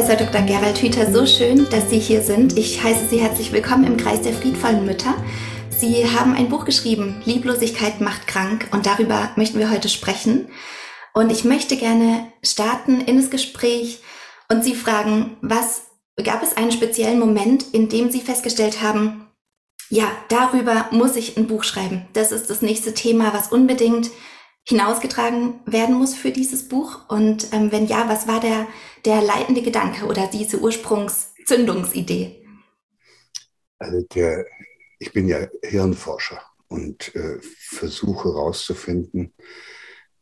[0.00, 0.40] Professor Dr.
[0.46, 2.56] Gerald Hüther, so schön, dass Sie hier sind.
[2.56, 5.14] Ich heiße Sie herzlich willkommen im Kreis der friedvollen Mütter.
[5.68, 10.48] Sie haben ein Buch geschrieben, Lieblosigkeit macht krank, und darüber möchten wir heute sprechen.
[11.12, 14.00] Und ich möchte gerne starten in das Gespräch
[14.48, 15.82] und Sie fragen, was
[16.24, 19.26] gab es einen speziellen Moment, in dem Sie festgestellt haben,
[19.90, 22.08] ja, darüber muss ich ein Buch schreiben.
[22.14, 24.10] Das ist das nächste Thema, was unbedingt
[24.64, 27.08] hinausgetragen werden muss für dieses Buch?
[27.08, 28.66] Und ähm, wenn ja, was war der,
[29.04, 32.46] der leitende Gedanke oder diese Ursprungszündungsidee?
[33.78, 34.46] Also der,
[34.98, 39.32] ich bin ja Hirnforscher und äh, versuche herauszufinden,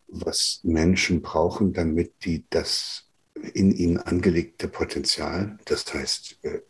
[0.06, 3.04] was Menschen brauchen, damit die das
[3.54, 6.60] in ihnen angelegte Potenzial, das heißt äh,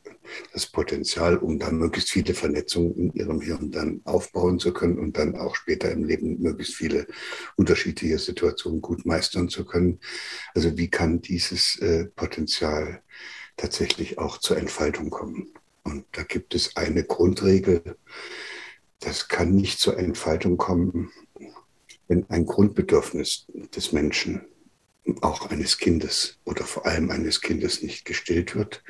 [0.52, 5.16] das Potenzial, um dann möglichst viele Vernetzungen in ihrem Hirn dann aufbauen zu können und
[5.16, 7.06] dann auch später im Leben möglichst viele
[7.56, 10.00] unterschiedliche Situationen gut meistern zu können.
[10.54, 13.02] Also wie kann dieses äh, Potenzial
[13.56, 15.52] tatsächlich auch zur Entfaltung kommen?
[15.84, 17.96] Und da gibt es eine Grundregel,
[19.00, 21.10] das kann nicht zur Entfaltung kommen,
[22.08, 24.46] wenn ein Grundbedürfnis des Menschen
[25.22, 28.82] auch eines Kindes oder vor allem eines Kindes nicht gestillt wird.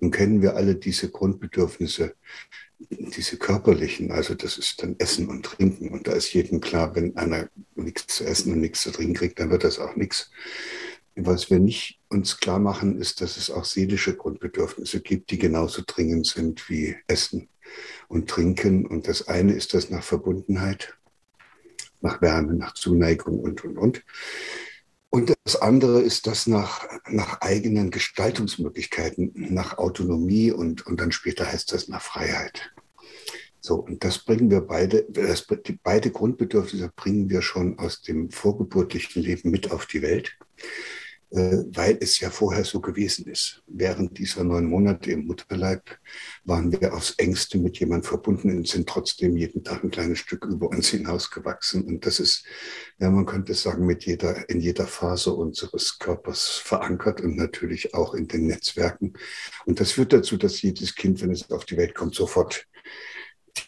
[0.00, 2.14] Nun kennen wir alle diese Grundbedürfnisse,
[2.78, 5.88] diese körperlichen, also das ist dann Essen und Trinken.
[5.90, 9.40] Und da ist jedem klar, wenn einer nichts zu essen und nichts zu trinken kriegt,
[9.40, 10.30] dann wird das auch nichts.
[11.16, 15.82] Was wir nicht uns klar machen, ist, dass es auch seelische Grundbedürfnisse gibt, die genauso
[15.86, 17.48] dringend sind wie Essen
[18.08, 18.86] und Trinken.
[18.86, 20.96] Und das eine ist das nach Verbundenheit,
[22.00, 24.04] nach Wärme, nach Zuneigung und, und, und.
[25.14, 31.46] Und das andere ist das nach, nach eigenen Gestaltungsmöglichkeiten, nach Autonomie und, und dann später
[31.46, 32.72] heißt das nach Freiheit.
[33.60, 38.32] So, und das bringen wir beide, das, die, beide Grundbedürfnisse bringen wir schon aus dem
[38.32, 40.36] vorgeburtlichen Leben mit auf die Welt.
[41.34, 43.60] Äh, weil es ja vorher so gewesen ist.
[43.66, 45.98] Während dieser neun Monate im Mutterleib
[46.44, 50.44] waren wir aufs engste mit jemandem verbunden und sind trotzdem jeden Tag ein kleines Stück
[50.44, 51.82] über uns hinausgewachsen.
[51.86, 52.44] Und das ist,
[53.00, 58.14] ja, man könnte sagen, mit jeder, in jeder Phase unseres Körpers verankert und natürlich auch
[58.14, 59.14] in den Netzwerken.
[59.66, 62.68] Und das führt dazu, dass jedes Kind, wenn es auf die Welt kommt, sofort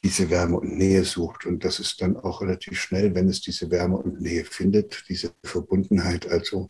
[0.03, 1.47] diese Wärme und Nähe sucht.
[1.47, 5.33] Und das ist dann auch relativ schnell, wenn es diese Wärme und Nähe findet, diese
[5.45, 6.69] Verbundenheit, also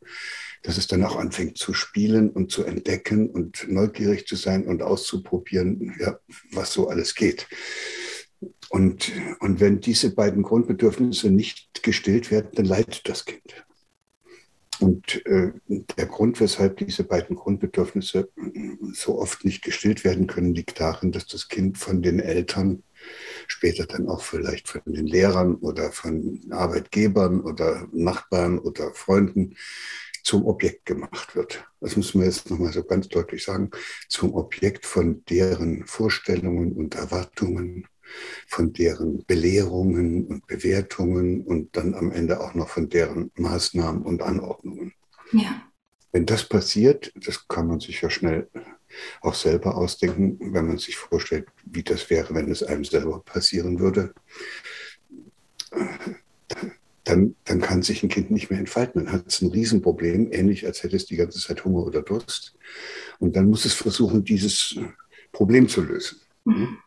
[0.62, 4.82] dass es dann auch anfängt zu spielen und zu entdecken und neugierig zu sein und
[4.82, 6.18] auszuprobieren, ja,
[6.52, 7.46] was so alles geht.
[8.68, 13.66] Und, und wenn diese beiden Grundbedürfnisse nicht gestillt werden, dann leidet das Kind.
[14.78, 18.28] Und äh, der Grund, weshalb diese beiden Grundbedürfnisse
[18.92, 22.82] so oft nicht gestillt werden können, liegt darin, dass das Kind von den Eltern,
[23.46, 29.56] später dann auch vielleicht von den Lehrern oder von Arbeitgebern oder Nachbarn oder Freunden
[30.26, 31.64] zum Objekt gemacht wird.
[31.80, 33.70] Das müssen wir jetzt nochmal so ganz deutlich sagen,
[34.08, 37.86] zum Objekt von deren Vorstellungen und Erwartungen,
[38.48, 44.22] von deren Belehrungen und Bewertungen und dann am Ende auch noch von deren Maßnahmen und
[44.22, 44.94] Anordnungen.
[45.32, 45.62] Ja.
[46.10, 48.48] Wenn das passiert, das kann man sich ja schnell
[49.20, 53.80] auch selber ausdenken, wenn man sich vorstellt, wie das wäre, wenn es einem selber passieren
[53.80, 54.12] würde
[57.06, 59.04] dann, dann kann sich ein Kind nicht mehr entfalten.
[59.04, 62.56] Dann hat es ein Riesenproblem, ähnlich als hätte es die ganze Zeit Hunger oder Durst.
[63.20, 64.76] Und dann muss es versuchen, dieses
[65.30, 66.20] Problem zu lösen.
[66.44, 66.78] Mhm.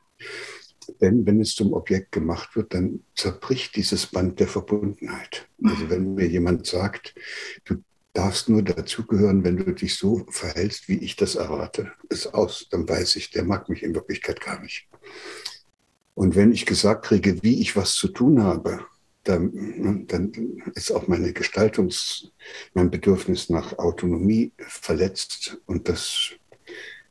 [0.99, 5.47] Denn wenn es zum Objekt gemacht wird, dann zerbricht dieses Band der Verbundenheit.
[5.63, 7.15] Also wenn mir jemand sagt,
[7.63, 7.81] du
[8.13, 12.87] darfst nur dazugehören, wenn du dich so verhältst, wie ich das erwarte, ist aus, dann
[12.87, 14.87] weiß ich, der mag mich in Wirklichkeit gar nicht.
[16.15, 18.85] Und wenn ich gesagt kriege, wie ich was zu tun habe,
[19.23, 20.31] dann, dann
[20.75, 22.29] ist auch meine Gestaltungs-,
[22.73, 26.31] mein Bedürfnis nach Autonomie verletzt und das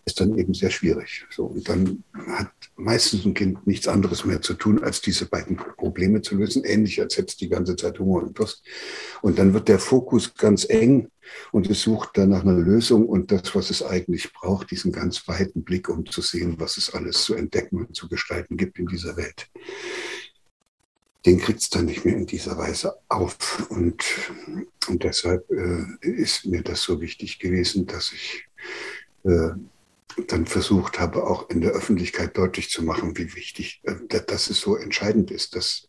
[0.09, 1.27] ist dann eben sehr schwierig.
[1.31, 5.57] So, und dann hat meistens ein Kind nichts anderes mehr zu tun, als diese beiden
[5.57, 8.65] Probleme zu lösen, ähnlich als es die ganze Zeit Hunger und Durst.
[9.21, 11.09] Und dann wird der Fokus ganz eng
[11.53, 15.29] und es sucht dann nach einer Lösung und das, was es eigentlich braucht, diesen ganz
[15.29, 18.87] weiten Blick, um zu sehen, was es alles zu entdecken und zu gestalten gibt in
[18.87, 19.49] dieser Welt
[21.27, 23.69] den kriegt es dann nicht mehr in dieser Weise auf.
[23.69, 24.03] Und,
[24.89, 28.47] und deshalb äh, ist mir das so wichtig gewesen, dass ich
[29.25, 29.51] äh,
[30.27, 33.95] dann versucht habe, auch in der Öffentlichkeit deutlich zu machen, wie wichtig, äh,
[34.27, 35.89] dass es so entscheidend ist, dass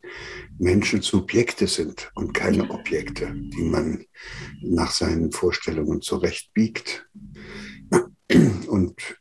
[0.57, 4.05] Menschen Subjekte sind und keine Objekte, die man
[4.61, 7.07] nach seinen Vorstellungen zurechtbiegt.
[8.67, 9.19] Und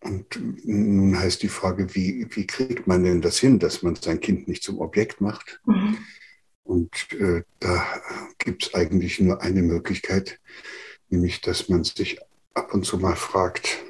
[0.00, 4.20] und nun heißt die Frage, wie, wie kriegt man denn das hin, dass man sein
[4.20, 5.60] Kind nicht zum Objekt macht?
[5.66, 5.98] Mhm.
[6.62, 7.84] Und äh, da
[8.38, 10.38] gibt es eigentlich nur eine Möglichkeit,
[11.08, 12.20] nämlich dass man sich
[12.54, 13.84] ab und zu mal fragt,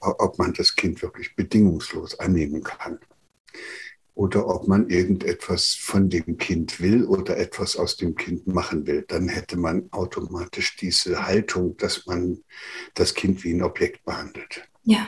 [0.00, 2.98] ob man das Kind wirklich bedingungslos annehmen kann
[4.18, 9.04] oder ob man irgendetwas von dem Kind will oder etwas aus dem Kind machen will,
[9.06, 12.42] dann hätte man automatisch diese Haltung, dass man
[12.94, 14.68] das Kind wie ein Objekt behandelt.
[14.82, 15.06] Ja.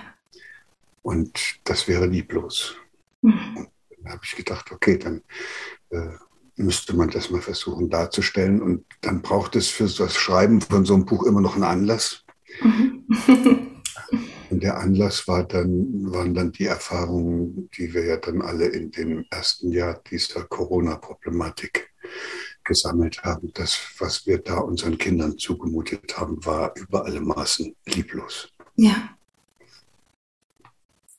[1.03, 2.77] Und das wäre lieblos.
[3.23, 3.57] Mhm.
[3.57, 5.23] Und dann habe ich gedacht, okay, dann
[5.91, 6.11] äh,
[6.55, 8.63] müsste man das mal versuchen darzustellen.
[8.63, 12.25] Und dann braucht es für das Schreiben von so einem Buch immer noch einen Anlass.
[12.63, 13.07] Mhm.
[14.51, 18.91] Und der Anlass war dann, waren dann die Erfahrungen, die wir ja dann alle in
[18.91, 21.93] dem ersten Jahr dieser Corona-Problematik
[22.65, 23.53] gesammelt haben.
[23.55, 28.49] Das, was wir da unseren Kindern zugemutet haben, war über alle Maßen lieblos.
[28.75, 29.11] Ja.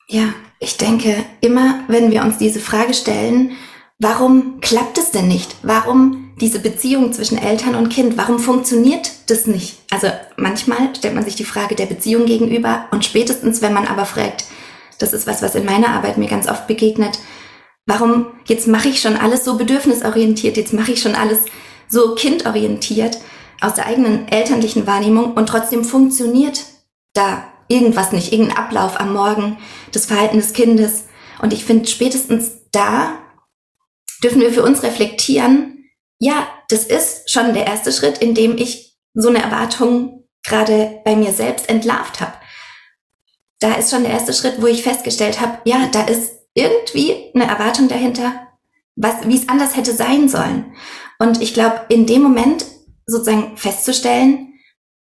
[0.07, 3.53] Ja, ich denke, immer wenn wir uns diese Frage stellen,
[4.01, 5.55] warum klappt es denn nicht?
[5.61, 9.77] Warum diese Beziehung zwischen Eltern und Kind, warum funktioniert das nicht?
[9.91, 10.07] Also
[10.37, 14.45] manchmal stellt man sich die Frage der Beziehung gegenüber und spätestens, wenn man aber fragt,
[14.97, 17.19] das ist was, was in meiner Arbeit mir ganz oft begegnet,
[17.85, 21.39] warum jetzt mache ich schon alles so bedürfnisorientiert, jetzt mache ich schon alles
[21.87, 23.19] so kindorientiert
[23.61, 26.63] aus der eigenen elterlichen Wahrnehmung und trotzdem funktioniert
[27.13, 29.57] da irgendwas nicht, irgendein Ablauf am Morgen,
[29.91, 31.05] das Verhalten des Kindes.
[31.39, 33.13] Und ich finde, spätestens da
[34.23, 35.85] dürfen wir für uns reflektieren,
[36.19, 41.15] ja, das ist schon der erste Schritt, in dem ich so eine Erwartung gerade bei
[41.15, 42.33] mir selbst entlarvt habe.
[43.59, 47.45] Da ist schon der erste Schritt, wo ich festgestellt habe, ja, da ist irgendwie eine
[47.45, 48.47] Erwartung dahinter,
[48.95, 50.73] was, wie es anders hätte sein sollen.
[51.19, 52.65] Und ich glaube, in dem Moment
[53.05, 54.53] sozusagen festzustellen,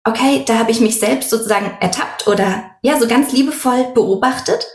[0.03, 4.67] okay, da habe ich mich selbst sozusagen ertappt oder ja, so ganz liebevoll beobachtet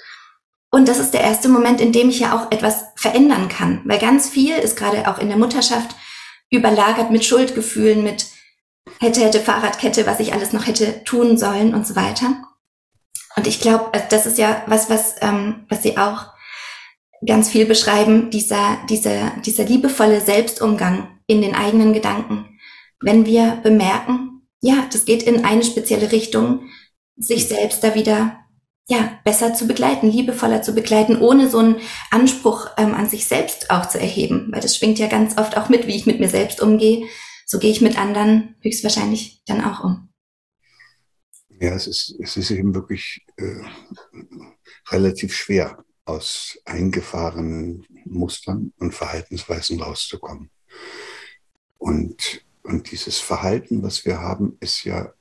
[0.70, 3.98] und das ist der erste Moment, in dem ich ja auch etwas verändern kann, weil
[3.98, 5.96] ganz viel ist gerade auch in der Mutterschaft
[6.50, 8.26] überlagert mit Schuldgefühlen, mit
[9.00, 12.44] hätte, hätte, Fahrradkette, was ich alles noch hätte tun sollen und so weiter.
[13.36, 16.26] Und ich glaube, äh, das ist ja was, was, ähm, was Sie auch
[17.26, 22.58] ganz viel beschreiben, dieser, dieser, dieser liebevolle Selbstumgang in den eigenen Gedanken.
[23.00, 26.68] Wenn wir bemerken, ja, das geht in eine spezielle Richtung,
[27.16, 28.38] sich selbst da wieder
[28.90, 31.76] ja, besser zu begleiten, liebevoller zu begleiten, ohne so einen
[32.10, 34.48] Anspruch ähm, an sich selbst auch zu erheben.
[34.50, 37.06] Weil das schwingt ja ganz oft auch mit, wie ich mit mir selbst umgehe.
[37.46, 40.08] So gehe ich mit anderen höchstwahrscheinlich dann auch um.
[41.60, 43.60] Ja, es ist, es ist eben wirklich äh,
[44.90, 50.50] relativ schwer, aus eingefahrenen Mustern und Verhaltensweisen rauszukommen.
[51.78, 55.12] Und, und dieses Verhalten, was wir haben, ist ja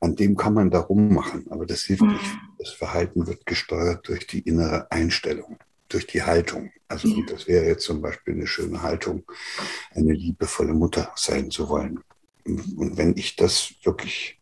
[0.00, 2.36] an dem kann man da rummachen, aber das hilft nicht.
[2.66, 5.56] Das Verhalten wird gesteuert durch die innere Einstellung,
[5.88, 6.72] durch die Haltung.
[6.88, 7.24] Also ja.
[7.28, 9.22] das wäre jetzt zum Beispiel eine schöne Haltung,
[9.92, 12.00] eine liebevolle Mutter sein zu wollen.
[12.44, 14.40] Und wenn ich das wirklich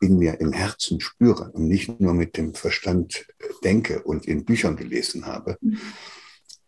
[0.00, 3.24] in mir im Herzen spüre und nicht nur mit dem Verstand
[3.62, 5.78] denke und in Büchern gelesen habe, mhm.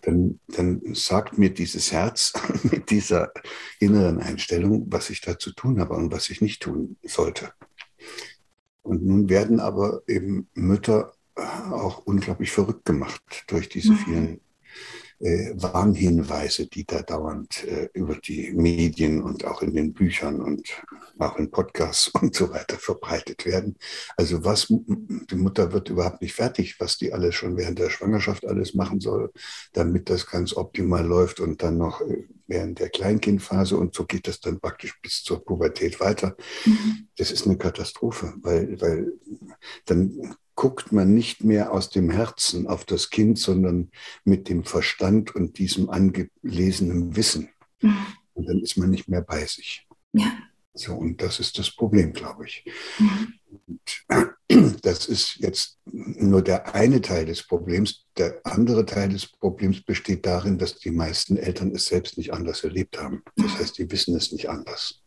[0.02, 2.32] dann, dann sagt mir dieses Herz
[2.62, 3.32] mit dieser
[3.80, 7.52] inneren Einstellung, was ich da zu tun habe und was ich nicht tun sollte.
[8.86, 13.96] Und nun werden aber eben Mütter auch unglaublich verrückt gemacht durch diese mhm.
[13.96, 14.40] vielen
[15.20, 20.82] äh, Warnhinweise, die da dauernd äh, über die Medien und auch in den Büchern und
[21.18, 23.76] auch in Podcasts und so weiter verbreitet werden.
[24.16, 28.46] Also was, die Mutter wird überhaupt nicht fertig, was die alles schon während der Schwangerschaft
[28.46, 29.32] alles machen soll,
[29.72, 34.28] damit das ganz optimal läuft und dann noch äh, während der Kleinkindphase und so geht
[34.28, 36.36] das dann praktisch bis zur Pubertät weiter.
[36.64, 37.08] Mhm.
[37.16, 39.12] Das ist eine Katastrophe, weil, weil
[39.86, 43.90] dann guckt man nicht mehr aus dem Herzen auf das Kind, sondern
[44.24, 47.50] mit dem Verstand und diesem angelesenen Wissen.
[47.80, 48.06] Mhm.
[48.34, 49.86] Und dann ist man nicht mehr bei sich.
[50.12, 50.32] Ja.
[50.74, 52.64] So, und das ist das Problem, glaube ich.
[52.98, 54.80] Mhm.
[54.82, 58.04] das ist jetzt nur der eine Teil des Problems.
[58.16, 62.62] Der andere Teil des Problems besteht darin, dass die meisten Eltern es selbst nicht anders
[62.62, 63.22] erlebt haben.
[63.36, 65.02] Das heißt, die wissen es nicht anders.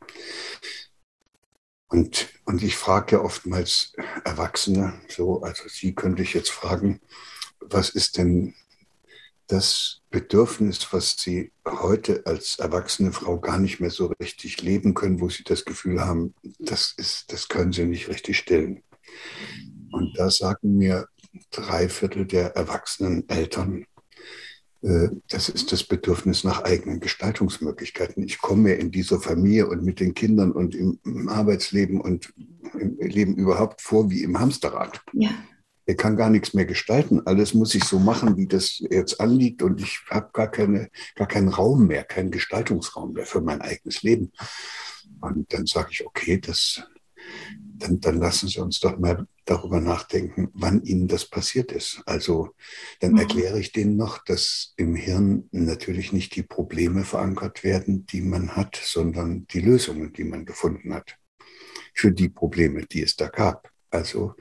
[1.87, 3.93] Und, und ich frage ja oftmals
[4.25, 6.99] Erwachsene, so, also Sie könnte ich jetzt fragen,
[7.59, 8.55] was ist denn
[9.45, 15.21] das Bedürfnis, was Sie heute als erwachsene Frau gar nicht mehr so richtig leben können,
[15.21, 18.81] wo Sie das Gefühl haben, das, ist, das können Sie nicht richtig stillen.
[19.91, 21.07] Und da sagen mir
[21.51, 23.85] drei Viertel der erwachsenen Eltern,
[24.81, 28.23] das ist das Bedürfnis nach eigenen Gestaltungsmöglichkeiten.
[28.23, 32.33] Ich komme in dieser Familie und mit den Kindern und im, Arbeitsleben und
[32.79, 35.01] im Leben überhaupt vor wie im Hamsterrad.
[35.13, 35.31] Ja.
[35.85, 37.21] er kann gar nichts mehr gestalten.
[37.25, 39.63] Alles muss ich so machen, wie das jetzt anliegt.
[39.63, 44.01] Und ich habe gar, keine, gar keinen Raum mehr, keinen Gestaltungsraum mehr für mein eigenes
[44.01, 44.31] Leben.
[45.19, 46.83] Und dann sage ich, okay, das,
[47.79, 52.01] dann, dann lassen Sie uns doch mal darüber nachdenken, wann Ihnen das passiert ist.
[52.05, 52.49] Also
[52.99, 53.19] dann mhm.
[53.19, 58.55] erkläre ich denen noch, dass im Hirn natürlich nicht die Probleme verankert werden, die man
[58.55, 61.17] hat, sondern die Lösungen, die man gefunden hat
[61.93, 63.71] für die Probleme, die es da gab.
[63.89, 64.35] Also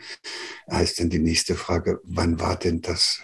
[0.70, 3.22] heißt dann die nächste Frage, wann war denn das,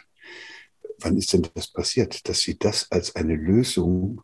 [1.01, 4.23] wann ist denn das passiert, dass Sie das als eine Lösung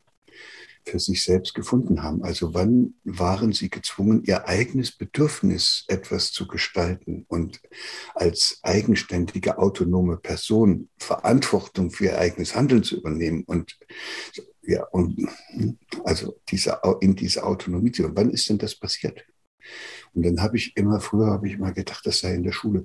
[0.90, 2.22] für sich selbst gefunden haben?
[2.22, 7.60] Also wann waren Sie gezwungen, Ihr eigenes Bedürfnis etwas zu gestalten und
[8.14, 13.78] als eigenständige, autonome Person Verantwortung für Ihr eigenes Handeln zu übernehmen und
[14.62, 15.26] ja, und
[16.04, 18.14] also diese, in diese Autonomie zu.
[18.14, 19.24] Wann ist denn das passiert?
[20.12, 22.84] Und dann habe ich immer, früher habe ich mal gedacht, das sei in der Schule,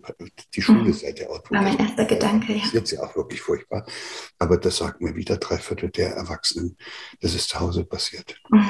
[0.53, 0.93] die Schule mhm.
[0.93, 1.49] sei der Ort.
[1.49, 2.59] War mein erster Gedanke, ja.
[2.59, 3.85] Das ist jetzt ja auch wirklich furchtbar.
[4.37, 6.77] Aber das sagt mir wieder drei Viertel der Erwachsenen,
[7.21, 8.39] das ist zu Hause passiert.
[8.49, 8.69] Mhm.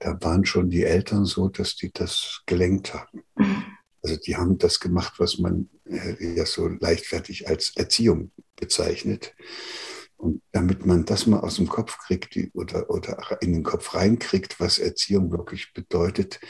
[0.00, 3.22] Da waren schon die Eltern so, dass die das gelenkt haben.
[3.36, 3.64] Mhm.
[4.02, 9.34] Also die haben das gemacht, was man äh, ja so leichtfertig als Erziehung bezeichnet.
[10.16, 14.58] Und damit man das mal aus dem Kopf kriegt oder, oder in den Kopf reinkriegt,
[14.58, 16.40] was Erziehung wirklich bedeutet,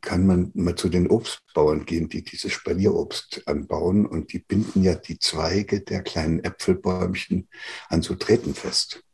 [0.00, 4.06] kann man mal zu den Obstbauern gehen, die dieses Spalierobst anbauen.
[4.06, 7.48] Und die binden ja die Zweige der kleinen Äpfelbäumchen
[7.88, 9.04] an so Drähten fest.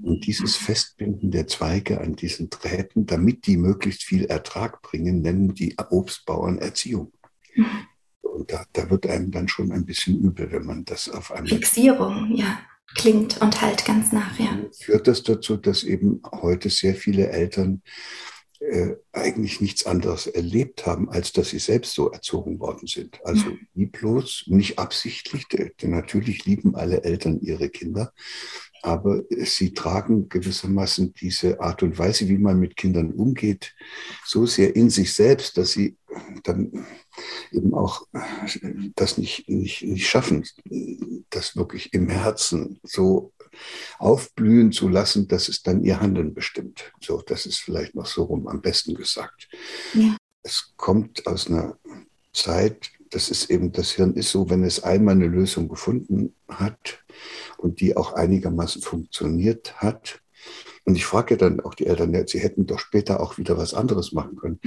[0.00, 5.54] Und dieses Festbinden der Zweige an diesen Drähten, damit die möglichst viel Ertrag bringen, nennen
[5.54, 7.12] die Obstbauern Erziehung.
[8.20, 11.48] Und da, da wird einem dann schon ein bisschen übel, wenn man das auf einmal.
[11.48, 12.60] Fixierung, ja.
[12.94, 14.56] Klingt und halt ganz nach, ja.
[14.80, 17.82] Führt das dazu, dass eben heute sehr viele Eltern
[18.60, 23.24] äh, eigentlich nichts anderes erlebt haben, als dass sie selbst so erzogen worden sind.
[23.24, 28.12] Also lieblos, nicht absichtlich, denn natürlich lieben alle Eltern ihre Kinder,
[28.82, 33.74] aber sie tragen gewissermaßen diese Art und Weise, wie man mit Kindern umgeht,
[34.24, 35.96] so sehr in sich selbst, dass sie
[36.42, 36.86] dann
[37.52, 38.06] eben auch
[38.96, 40.44] das nicht, nicht, nicht schaffen,
[41.30, 43.32] das wirklich im Herzen so
[43.98, 46.92] aufblühen zu lassen, dass es dann ihr Handeln bestimmt.
[47.00, 49.48] So, das ist vielleicht noch so rum am besten gesagt.
[49.94, 50.16] Ja.
[50.42, 51.78] Es kommt aus einer
[52.32, 57.04] Zeit, das ist eben, das Hirn ist so, wenn es einmal eine Lösung gefunden hat
[57.56, 60.20] und die auch einigermaßen funktioniert hat,
[60.88, 63.74] und ich frage dann auch die Eltern, ja, sie hätten doch später auch wieder was
[63.74, 64.58] anderes machen können.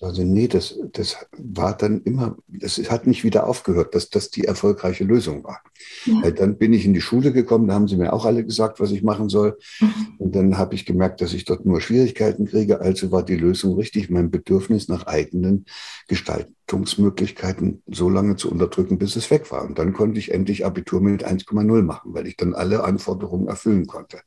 [0.00, 4.44] Also nee, das, das war dann immer, das hat nicht wieder aufgehört, dass das die
[4.44, 5.62] erfolgreiche Lösung war.
[6.04, 6.30] Ja.
[6.30, 8.92] Dann bin ich in die Schule gekommen, da haben sie mir auch alle gesagt, was
[8.92, 9.58] ich machen soll.
[9.80, 9.94] Mhm.
[10.18, 12.80] Und dann habe ich gemerkt, dass ich dort nur Schwierigkeiten kriege.
[12.80, 15.64] Also war die Lösung richtig, mein Bedürfnis nach eigenen
[16.06, 19.64] Gestaltungsmöglichkeiten so lange zu unterdrücken, bis es weg war.
[19.64, 23.88] Und dann konnte ich endlich Abitur mit 1,0 machen, weil ich dann alle Anforderungen erfüllen
[23.88, 24.20] konnte.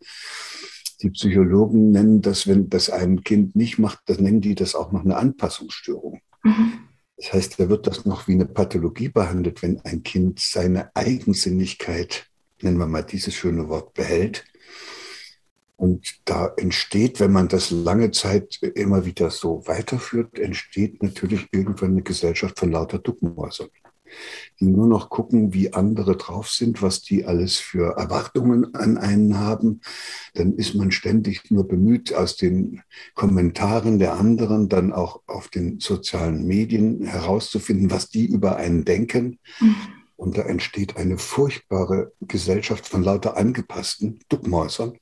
[1.01, 4.91] Die Psychologen nennen das, wenn das ein Kind nicht macht, das nennen die das auch
[4.91, 6.21] noch eine Anpassungsstörung.
[6.43, 6.73] Mhm.
[7.17, 12.27] Das heißt, da wird das noch wie eine Pathologie behandelt, wenn ein Kind seine Eigensinnigkeit,
[12.61, 14.45] nennen wir mal dieses schöne Wort, behält.
[15.75, 21.91] Und da entsteht, wenn man das lange Zeit immer wieder so weiterführt, entsteht natürlich irgendwann
[21.91, 23.69] eine Gesellschaft von lauter Duckmäusern
[24.59, 29.39] die nur noch gucken, wie andere drauf sind, was die alles für Erwartungen an einen
[29.39, 29.81] haben.
[30.33, 32.81] Dann ist man ständig nur bemüht, aus den
[33.13, 39.39] Kommentaren der anderen dann auch auf den sozialen Medien herauszufinden, was die über einen denken.
[39.59, 39.75] Mhm.
[40.15, 44.97] Und da entsteht eine furchtbare Gesellschaft von lauter angepassten Duckmäusern.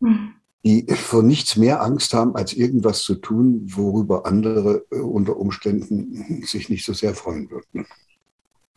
[0.00, 0.37] Mhm
[0.68, 6.44] die vor nichts mehr Angst haben, als irgendwas zu tun, worüber andere äh, unter Umständen
[6.44, 7.86] sich nicht so sehr freuen würden.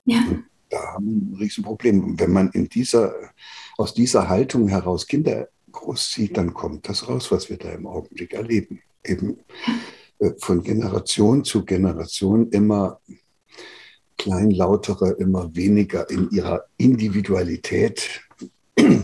[0.05, 0.19] Ja.
[0.19, 2.01] Und da haben wir ein Riesenproblem.
[2.01, 3.13] Und wenn man in dieser,
[3.77, 8.33] aus dieser Haltung heraus Kinder großzieht, dann kommt das raus, was wir da im Augenblick
[8.33, 8.79] erleben.
[9.03, 9.39] Eben
[10.19, 13.01] äh, von Generation zu Generation immer
[14.17, 18.21] kleinlautere, immer weniger in ihrer Individualität
[18.77, 19.01] äh,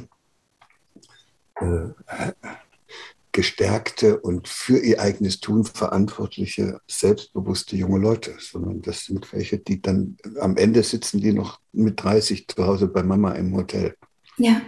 [3.38, 9.80] gestärkte und für ihr eigenes Tun verantwortliche, selbstbewusste junge Leute, sondern das sind welche, die
[9.80, 13.96] dann am Ende sitzen, die noch mit 30 zu Hause bei Mama im Hotel.
[14.38, 14.60] Ja.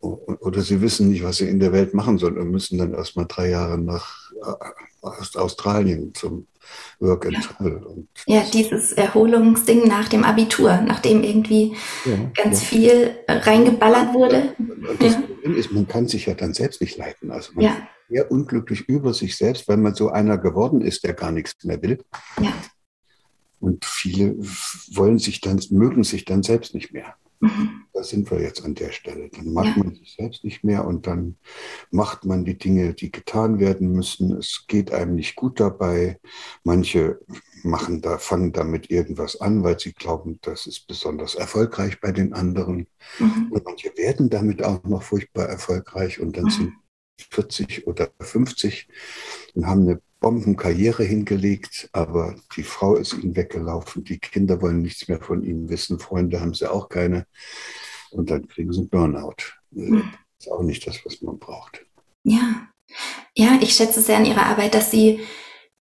[0.00, 3.16] Oder sie wissen nicht, was sie in der Welt machen sollen und müssen dann erst
[3.16, 6.48] mal drei Jahre nach äh, Australien zum
[7.00, 8.06] Work and Travel.
[8.26, 8.36] Ja.
[8.36, 12.66] ja, dieses Erholungsding nach dem Abitur, nachdem irgendwie ja, ganz ja.
[12.66, 14.54] viel reingeballert wurde.
[14.98, 17.30] Das Problem ist, man kann sich ja dann selbst nicht leiten.
[17.30, 17.76] Also man ist
[18.08, 21.82] sehr unglücklich über sich selbst, weil man so einer geworden ist, der gar nichts mehr
[21.82, 21.98] will.
[22.40, 22.52] Ja.
[23.60, 24.36] Und viele
[24.92, 27.14] wollen sich dann, mögen sich dann selbst nicht mehr.
[27.40, 27.84] Mhm.
[27.92, 29.28] Da sind wir jetzt an der Stelle.
[29.28, 29.82] Dann mag ja.
[29.82, 31.36] man sich selbst nicht mehr und dann
[31.90, 34.32] macht man die Dinge, die getan werden müssen.
[34.36, 36.18] Es geht einem nicht gut dabei.
[36.64, 37.20] Manche
[37.62, 42.32] machen da, fangen damit irgendwas an, weil sie glauben, das ist besonders erfolgreich bei den
[42.32, 42.86] anderen.
[43.18, 43.48] Mhm.
[43.50, 46.50] Und manche werden damit auch noch furchtbar erfolgreich und dann mhm.
[46.50, 46.72] sind
[47.30, 48.88] 40 oder 50
[49.54, 55.08] und haben eine Bombenkarriere hingelegt, aber die Frau ist ihnen weggelaufen, die Kinder wollen nichts
[55.08, 57.26] mehr von ihnen wissen, Freunde haben sie auch keine
[58.10, 59.36] und dann kriegen sie Burnout.
[59.74, 60.10] Hm.
[60.38, 61.84] Das ist auch nicht das, was man braucht.
[62.24, 62.68] Ja,
[63.34, 65.20] ja, ich schätze sehr an Ihrer Arbeit, dass Sie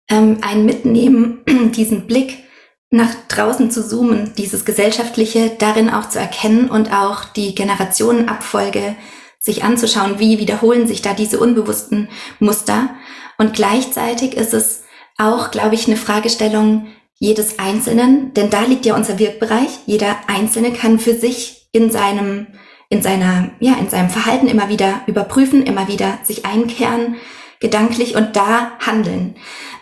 [0.10, 1.44] ähm, einen mitnehmen,
[1.75, 2.44] diesen Blick
[2.89, 8.96] nach draußen zu zoomen, dieses Gesellschaftliche darin auch zu erkennen und auch die Generationenabfolge
[9.39, 12.96] sich anzuschauen, wie wiederholen sich da diese unbewussten Muster.
[13.38, 14.84] Und gleichzeitig ist es
[15.18, 16.88] auch, glaube ich, eine Fragestellung
[17.18, 19.70] jedes Einzelnen, denn da liegt ja unser Wirkbereich.
[19.86, 22.48] Jeder Einzelne kann für sich in seinem,
[22.89, 27.15] in seiner, ja, in seinem Verhalten immer wieder überprüfen, immer wieder sich einkehren,
[27.60, 29.36] gedanklich und da handeln.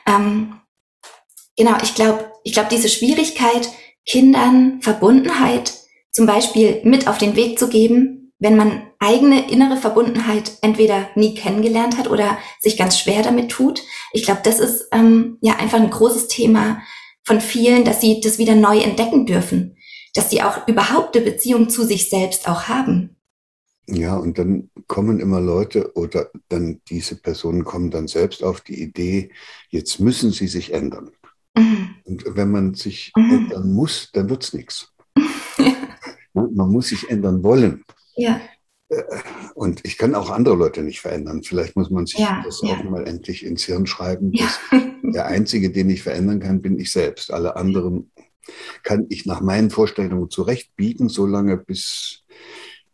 [0.05, 0.59] Ähm,
[1.57, 3.69] genau, ich glaube, ich glaube, diese Schwierigkeit,
[4.05, 5.73] Kindern Verbundenheit
[6.11, 11.33] zum Beispiel mit auf den Weg zu geben, wenn man eigene innere Verbundenheit entweder nie
[11.33, 13.81] kennengelernt hat oder sich ganz schwer damit tut.
[14.11, 16.81] Ich glaube, das ist ähm, ja einfach ein großes Thema
[17.23, 19.77] von vielen, dass sie das wieder neu entdecken dürfen,
[20.13, 23.15] dass sie auch überhaupt eine Beziehung zu sich selbst auch haben.
[23.87, 28.81] Ja, und dann kommen immer Leute oder dann diese Personen kommen dann selbst auf die
[28.81, 29.31] Idee,
[29.69, 31.11] jetzt müssen sie sich ändern.
[31.57, 31.95] Mhm.
[32.03, 33.31] Und wenn man sich mhm.
[33.31, 34.89] ändern muss, dann wird es nichts.
[36.33, 37.85] Man muss sich ändern wollen.
[38.15, 38.41] Ja.
[39.55, 41.43] Und ich kann auch andere Leute nicht verändern.
[41.43, 42.75] Vielleicht muss man sich ja, das ja.
[42.75, 44.31] auch mal endlich ins Hirn schreiben.
[44.33, 44.47] Ja.
[45.03, 47.31] der Einzige, den ich verändern kann, bin ich selbst.
[47.31, 48.11] Alle anderen
[48.83, 52.23] kann ich nach meinen Vorstellungen zurechtbiegen, solange bis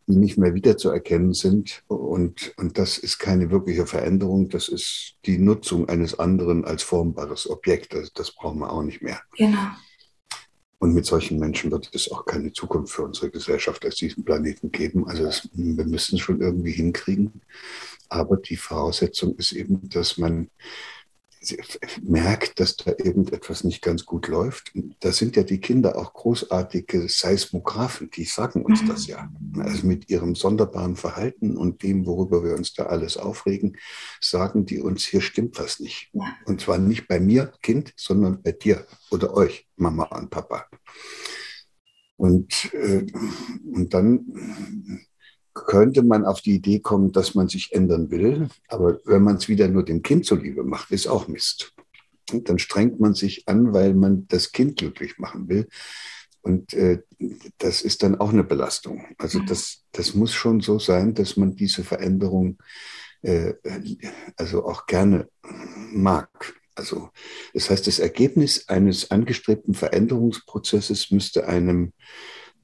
[0.07, 1.83] die nicht mehr wiederzuerkennen sind.
[1.88, 4.49] Und, und das ist keine wirkliche Veränderung.
[4.49, 7.93] Das ist die Nutzung eines anderen als formbares Objekt.
[7.93, 9.21] Das, das brauchen wir auch nicht mehr.
[9.38, 9.69] Genau.
[10.79, 14.71] Und mit solchen Menschen wird es auch keine Zukunft für unsere Gesellschaft als diesen Planeten
[14.71, 15.07] geben.
[15.07, 17.41] Also das, wir müssen es schon irgendwie hinkriegen.
[18.07, 20.49] Aber die Voraussetzung ist eben, dass man
[22.02, 24.71] merkt, dass da irgendetwas nicht ganz gut läuft.
[24.99, 29.32] Da sind ja die Kinder auch großartige Seismographen, die sagen uns das ja.
[29.60, 33.78] Also mit ihrem sonderbaren Verhalten und dem, worüber wir uns da alles aufregen,
[34.21, 36.12] sagen die uns, hier stimmt was nicht.
[36.45, 40.65] Und zwar nicht bei mir, Kind, sondern bei dir oder euch, Mama und Papa.
[42.17, 43.06] Und, äh,
[43.73, 45.06] und dann
[45.65, 48.50] könnte man auf die Idee kommen, dass man sich ändern will.
[48.67, 51.74] Aber wenn man es wieder nur dem Kind zuliebe macht, ist auch Mist.
[52.32, 55.67] Und dann strengt man sich an, weil man das Kind glücklich machen will.
[56.41, 57.02] Und äh,
[57.58, 59.06] das ist dann auch eine Belastung.
[59.17, 59.45] Also mhm.
[59.48, 62.58] das, das muss schon so sein, dass man diese Veränderung
[63.22, 63.54] äh,
[64.38, 65.28] also auch gerne
[65.91, 66.56] mag.
[66.76, 67.10] Also
[67.54, 71.91] das heißt, das Ergebnis eines angestrebten Veränderungsprozesses müsste einem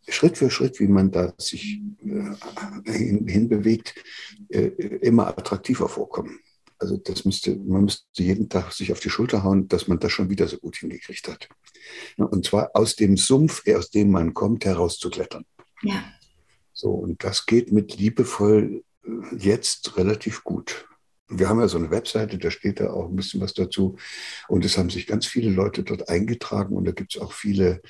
[0.07, 3.95] Schritt für Schritt, wie man da sich äh, hin, hinbewegt,
[4.49, 4.67] äh,
[5.01, 6.39] immer attraktiver vorkommen.
[6.77, 10.11] Also das müsste, man müsste jeden Tag sich auf die Schulter hauen, dass man das
[10.11, 11.47] schon wieder so gut hingekriegt hat.
[12.17, 15.45] Und zwar aus dem Sumpf, aus dem man kommt, herauszuklettern.
[15.83, 16.03] Ja.
[16.73, 20.87] So, und das geht mit liebevoll äh, jetzt relativ gut.
[21.27, 23.97] Wir haben ja so eine Webseite, da steht da auch ein bisschen was dazu.
[24.47, 27.81] Und es haben sich ganz viele Leute dort eingetragen und da gibt es auch viele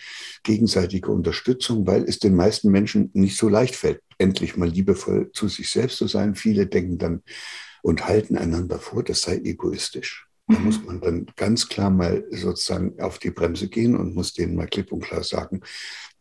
[0.44, 5.48] gegenseitige Unterstützung, weil es den meisten Menschen nicht so leicht fällt, endlich mal liebevoll zu
[5.50, 6.36] sich selbst zu sein.
[6.36, 7.24] Viele denken dann
[7.82, 10.28] und halten einander vor, das sei egoistisch.
[10.48, 10.86] Da muss mhm.
[10.86, 14.92] man dann ganz klar mal sozusagen auf die Bremse gehen und muss denen mal klipp
[14.92, 15.62] und klar sagen,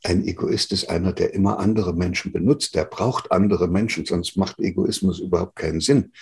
[0.04, 2.74] ein Egoist ist einer, der immer andere Menschen benutzt.
[2.74, 6.12] Der braucht andere Menschen, sonst macht Egoismus überhaupt keinen Sinn.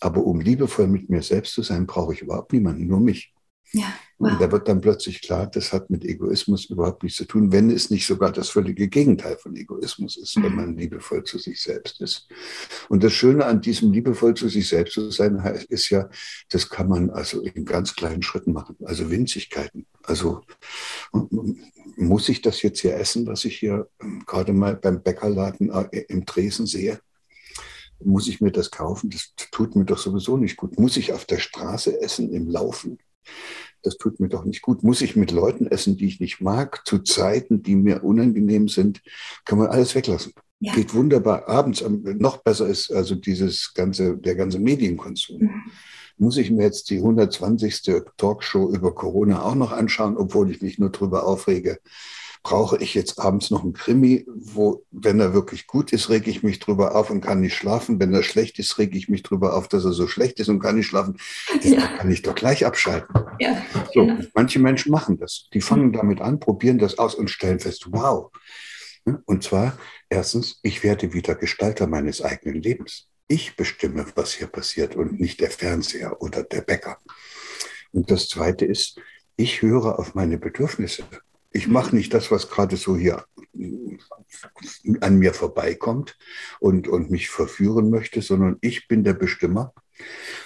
[0.00, 3.31] Aber um liebevoll mit mir selbst zu sein, brauche ich überhaupt niemanden, nur mich.
[3.72, 4.32] Ja, wow.
[4.32, 7.70] Und da wird dann plötzlich klar, das hat mit Egoismus überhaupt nichts zu tun, wenn
[7.70, 10.42] es nicht sogar das völlige Gegenteil von Egoismus ist, mhm.
[10.42, 12.28] wenn man liebevoll zu sich selbst ist.
[12.88, 15.36] Und das Schöne an diesem liebevoll zu sich selbst zu sein,
[15.68, 16.08] ist ja,
[16.50, 19.86] das kann man also in ganz kleinen Schritten machen, also Winzigkeiten.
[20.02, 20.42] Also
[21.96, 26.04] muss ich das jetzt hier essen, was ich hier ähm, gerade mal beim Bäckerladen äh,
[26.08, 27.00] im Tresen sehe?
[28.04, 29.10] Muss ich mir das kaufen?
[29.10, 30.78] Das tut mir doch sowieso nicht gut.
[30.78, 32.98] Muss ich auf der Straße essen, im Laufen?
[33.82, 34.82] Das tut mir doch nicht gut.
[34.82, 39.02] Muss ich mit Leuten essen, die ich nicht mag, zu Zeiten, die mir unangenehm sind?
[39.44, 40.32] Kann man alles weglassen.
[40.60, 40.72] Ja.
[40.74, 41.48] Geht wunderbar.
[41.48, 45.42] Abends noch besser ist also dieses ganze, der ganze Medienkonsum.
[45.42, 45.62] Mhm.
[46.18, 48.04] muss ich mir jetzt die 120.
[48.16, 51.80] Talkshow über Corona auch noch anschauen, obwohl ich mich nur drüber aufrege?
[52.42, 56.42] Brauche ich jetzt abends noch einen Krimi, wo, wenn er wirklich gut ist, rege ich
[56.42, 58.00] mich drüber auf und kann nicht schlafen.
[58.00, 60.58] Wenn er schlecht ist, rege ich mich drüber auf, dass er so schlecht ist und
[60.58, 61.16] kann nicht schlafen.
[61.62, 61.86] Ja.
[61.98, 63.14] kann ich doch gleich abschalten.
[63.38, 63.62] Ja,
[63.94, 64.24] so, genau.
[64.34, 65.48] Manche Menschen machen das.
[65.54, 65.92] Die fangen mhm.
[65.92, 68.30] damit an, probieren das aus und stellen fest, wow.
[69.24, 69.78] Und zwar,
[70.08, 73.08] erstens, ich werde wieder Gestalter meines eigenen Lebens.
[73.28, 76.98] Ich bestimme, was hier passiert und nicht der Fernseher oder der Bäcker.
[77.92, 79.00] Und das Zweite ist,
[79.36, 81.04] ich höre auf meine Bedürfnisse.
[81.52, 83.24] Ich mache nicht das, was gerade so hier
[85.00, 86.16] an mir vorbeikommt
[86.60, 89.74] und, und mich verführen möchte, sondern ich bin der Bestimmer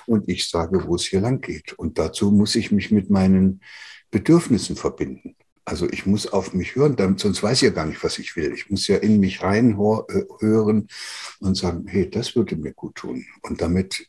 [0.06, 1.72] und ich sage, wo es hier lang geht.
[1.74, 3.62] Und dazu muss ich mich mit meinen
[4.10, 5.36] Bedürfnissen verbinden.
[5.64, 8.36] Also ich muss auf mich hören, damit, sonst weiß ich ja gar nicht, was ich
[8.36, 8.52] will.
[8.52, 10.88] Ich muss ja in mich reinhören
[11.40, 13.24] und sagen, hey, das würde mir gut tun.
[13.42, 14.08] Und damit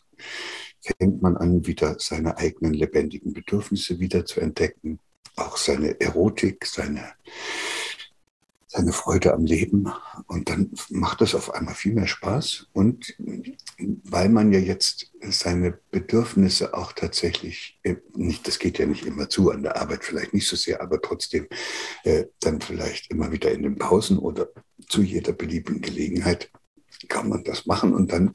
[0.81, 4.99] fängt man an, wieder seine eigenen lebendigen Bedürfnisse wieder zu entdecken
[5.35, 7.13] auch seine Erotik, seine,
[8.67, 9.91] seine Freude am Leben.
[10.27, 12.67] Und dann macht das auf einmal viel mehr Spaß.
[12.73, 13.15] Und
[13.77, 19.29] weil man ja jetzt seine Bedürfnisse auch tatsächlich, äh, nicht, das geht ja nicht immer
[19.29, 21.47] zu, an der Arbeit vielleicht nicht so sehr, aber trotzdem
[22.03, 24.49] äh, dann vielleicht immer wieder in den Pausen oder
[24.87, 26.49] zu jeder beliebigen Gelegenheit
[27.09, 28.33] kann man das machen und dann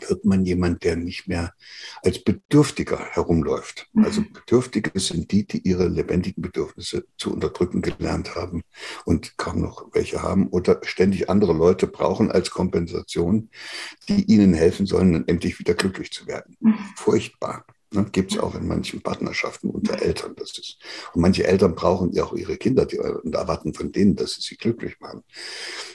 [0.00, 1.54] wird man jemand, der nicht mehr
[2.02, 3.88] als Bedürftiger herumläuft.
[3.92, 4.04] Mhm.
[4.04, 8.62] Also Bedürftige sind die, die ihre lebendigen Bedürfnisse zu unterdrücken gelernt haben
[9.04, 13.50] und kaum noch welche haben oder ständig andere Leute brauchen als Kompensation,
[14.08, 16.56] die ihnen helfen sollen, dann endlich wieder glücklich zu werden.
[16.60, 16.74] Mhm.
[16.96, 17.64] Furchtbar.
[17.92, 20.34] Ne, Gibt es auch in manchen Partnerschaften unter Eltern.
[20.36, 20.78] Das ist,
[21.12, 24.40] und manche Eltern brauchen ja auch ihre Kinder die, und erwarten von denen, dass sie
[24.40, 25.22] sie glücklich machen.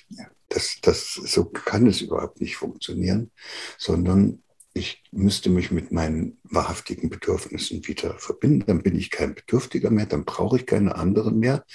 [0.09, 3.31] Ja, das, das, so kann es überhaupt nicht funktionieren,
[3.77, 8.65] sondern ich müsste mich mit meinen wahrhaftigen Bedürfnissen wieder verbinden.
[8.67, 11.65] Dann bin ich kein Bedürftiger mehr, dann brauche ich keine anderen mehr,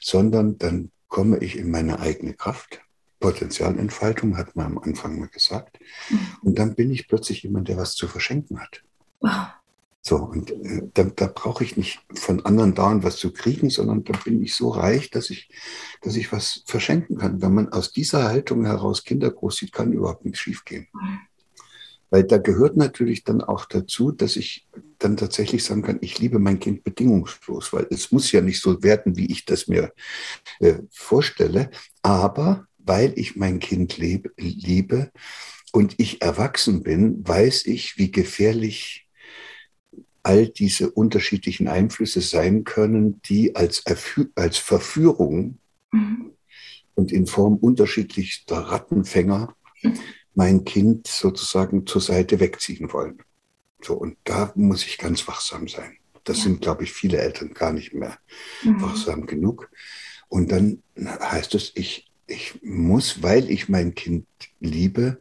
[0.00, 2.80] sondern dann komme ich in meine eigene Kraft.
[3.20, 5.78] Potenzialentfaltung hat man am Anfang mal gesagt.
[6.08, 6.18] Mhm.
[6.42, 8.82] Und dann bin ich plötzlich jemand, der was zu verschenken hat.
[9.20, 9.48] Wow.
[10.08, 14.04] So, und äh, da, da brauche ich nicht von anderen dauernd was zu kriegen, sondern
[14.04, 15.50] da bin ich so reich, dass ich,
[16.00, 17.42] dass ich was verschenken kann.
[17.42, 20.86] Wenn man aus dieser Haltung heraus Kinder großzieht, kann überhaupt nichts schiefgehen.
[22.08, 24.66] Weil da gehört natürlich dann auch dazu, dass ich
[24.98, 28.82] dann tatsächlich sagen kann, ich liebe mein Kind bedingungslos, weil es muss ja nicht so
[28.82, 29.92] werden, wie ich das mir
[30.60, 31.70] äh, vorstelle.
[32.00, 35.10] Aber weil ich mein Kind lebe, liebe
[35.72, 39.07] und ich erwachsen bin, weiß ich, wie gefährlich
[40.28, 43.82] all diese unterschiedlichen Einflüsse sein können, die als,
[44.34, 45.56] als Verführung
[45.90, 46.32] mhm.
[46.94, 49.56] und in Form unterschiedlichster Rattenfänger
[50.34, 53.22] mein Kind sozusagen zur Seite wegziehen wollen.
[53.80, 55.96] So, und da muss ich ganz wachsam sein.
[56.24, 56.42] Das ja.
[56.44, 58.18] sind, glaube ich, viele Eltern gar nicht mehr
[58.62, 58.82] mhm.
[58.82, 59.70] wachsam genug.
[60.28, 64.26] Und dann heißt es, ich, ich muss, weil ich mein Kind
[64.60, 65.18] liebe,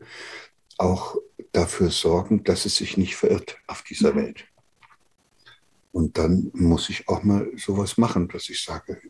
[0.77, 1.15] auch
[1.53, 4.17] dafür sorgen, dass es sich nicht verirrt auf dieser mhm.
[4.17, 4.45] Welt.
[5.97, 9.01] Und dann muss ich auch mal sowas machen, dass ich sage,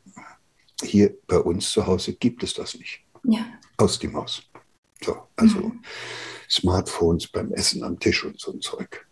[0.81, 3.03] hier bei uns zu Hause gibt es das nicht.
[3.25, 3.45] Ja.
[3.75, 4.43] Aus die Maus.
[5.03, 5.81] So, also mhm.
[6.49, 9.05] Smartphones beim Essen am Tisch und so ein Zeug.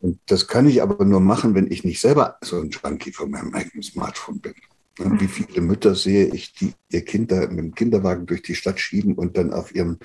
[0.00, 3.30] Und das kann ich aber nur machen, wenn ich nicht selber so ein Junkie von
[3.30, 4.54] meinem eigenen Smartphone bin.
[4.98, 5.20] Mhm.
[5.20, 8.80] Wie viele Mütter sehe ich, die ihr Kind da mit dem Kinderwagen durch die Stadt
[8.80, 10.00] schieben und dann auf ihrem,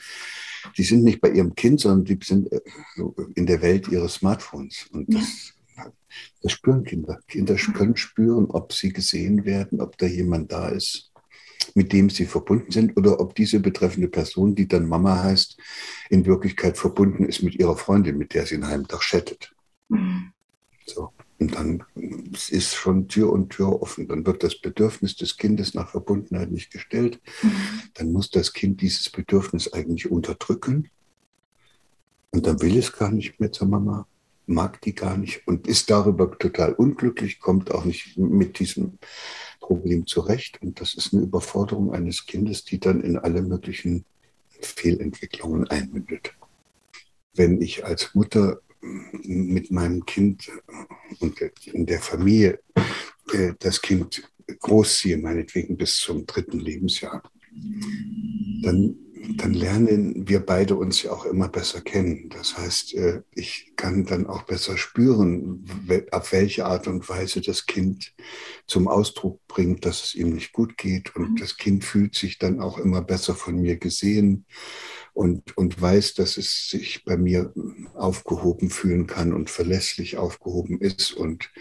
[0.78, 2.62] die sind nicht bei ihrem Kind, sondern die sind äh,
[3.34, 4.86] in der Welt ihres Smartphones.
[4.92, 5.56] Und das
[6.42, 7.20] das spüren Kinder.
[7.28, 11.12] Kinder können spüren, ob sie gesehen werden, ob da jemand da ist,
[11.76, 15.58] mit dem sie verbunden sind oder ob diese betreffende Person, die dann Mama heißt,
[16.10, 19.54] in Wirklichkeit verbunden ist mit ihrer Freundin, mit der sie in einem Tag chattet.
[19.90, 20.32] Mhm.
[20.86, 21.12] So.
[21.40, 21.84] Und dann
[22.50, 24.08] ist schon Tür und Tür offen.
[24.10, 27.22] Dann wird das Bedürfnis des Kindes nach Verbundenheit nicht gestellt.
[27.42, 27.52] Mhm.
[27.94, 30.90] Dann muss das Kind dieses Bedürfnis eigentlich unterdrücken.
[32.32, 34.06] Und dann will es gar nicht mehr zur Mama
[34.50, 38.98] mag die gar nicht und ist darüber total unglücklich, kommt auch nicht mit diesem
[39.60, 40.62] Problem zurecht.
[40.62, 44.06] Und das ist eine Überforderung eines Kindes, die dann in alle möglichen
[44.60, 46.34] Fehlentwicklungen einmündet.
[47.36, 48.60] Wenn ich als Mutter
[49.24, 50.52] mit meinem Kind
[51.20, 52.60] und in der Familie
[53.34, 54.24] äh, das Kind
[54.60, 57.22] großziehe, meinetwegen bis zum dritten Lebensjahr,
[58.64, 58.96] dann
[59.38, 62.30] dann lernen wir beide uns ja auch immer besser kennen.
[62.30, 65.66] Das heißt, äh, ich kann dann auch besser spüren,
[66.12, 68.14] auf welche Art und Weise das Kind
[68.66, 71.16] zum Ausdruck bringt, dass es ihm nicht gut geht.
[71.16, 71.36] Und mhm.
[71.38, 74.46] das Kind fühlt sich dann auch immer besser von mir gesehen
[75.14, 77.54] und, und weiß, dass es sich bei mir
[77.94, 81.52] aufgehoben fühlen kann und verlässlich aufgehoben ist und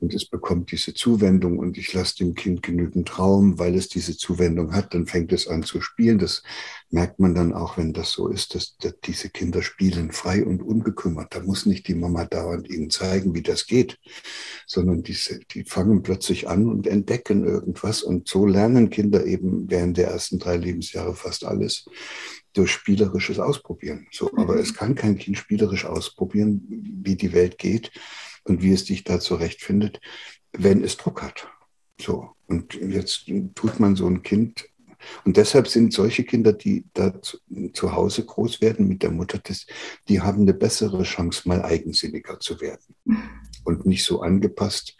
[0.00, 4.16] und es bekommt diese Zuwendung und ich lasse dem Kind genügend Raum, weil es diese
[4.16, 6.18] Zuwendung hat, dann fängt es an zu spielen.
[6.18, 6.42] Das
[6.88, 10.62] merkt man dann auch, wenn das so ist, dass, dass diese Kinder spielen frei und
[10.62, 11.34] unbekümmert.
[11.34, 13.98] Da muss nicht die Mama dauernd ihnen zeigen, wie das geht,
[14.66, 19.98] sondern diese, die fangen plötzlich an und entdecken irgendwas und so lernen Kinder eben während
[19.98, 21.84] der ersten drei Lebensjahre fast alles
[22.54, 24.06] durch spielerisches Ausprobieren.
[24.10, 27.92] So, aber es kann kein Kind spielerisch ausprobieren, wie die Welt geht
[28.50, 30.00] und wie es sich da zurechtfindet,
[30.52, 31.48] wenn es Druck hat.
[32.00, 32.30] So.
[32.46, 34.66] Und jetzt tut man so ein Kind,
[35.24, 37.38] und deshalb sind solche Kinder, die da zu,
[37.72, 39.66] zu Hause groß werden mit der Mutter, das,
[40.08, 42.94] die haben eine bessere Chance, mal eigensinniger zu werden.
[43.64, 44.96] Und nicht so angepasst.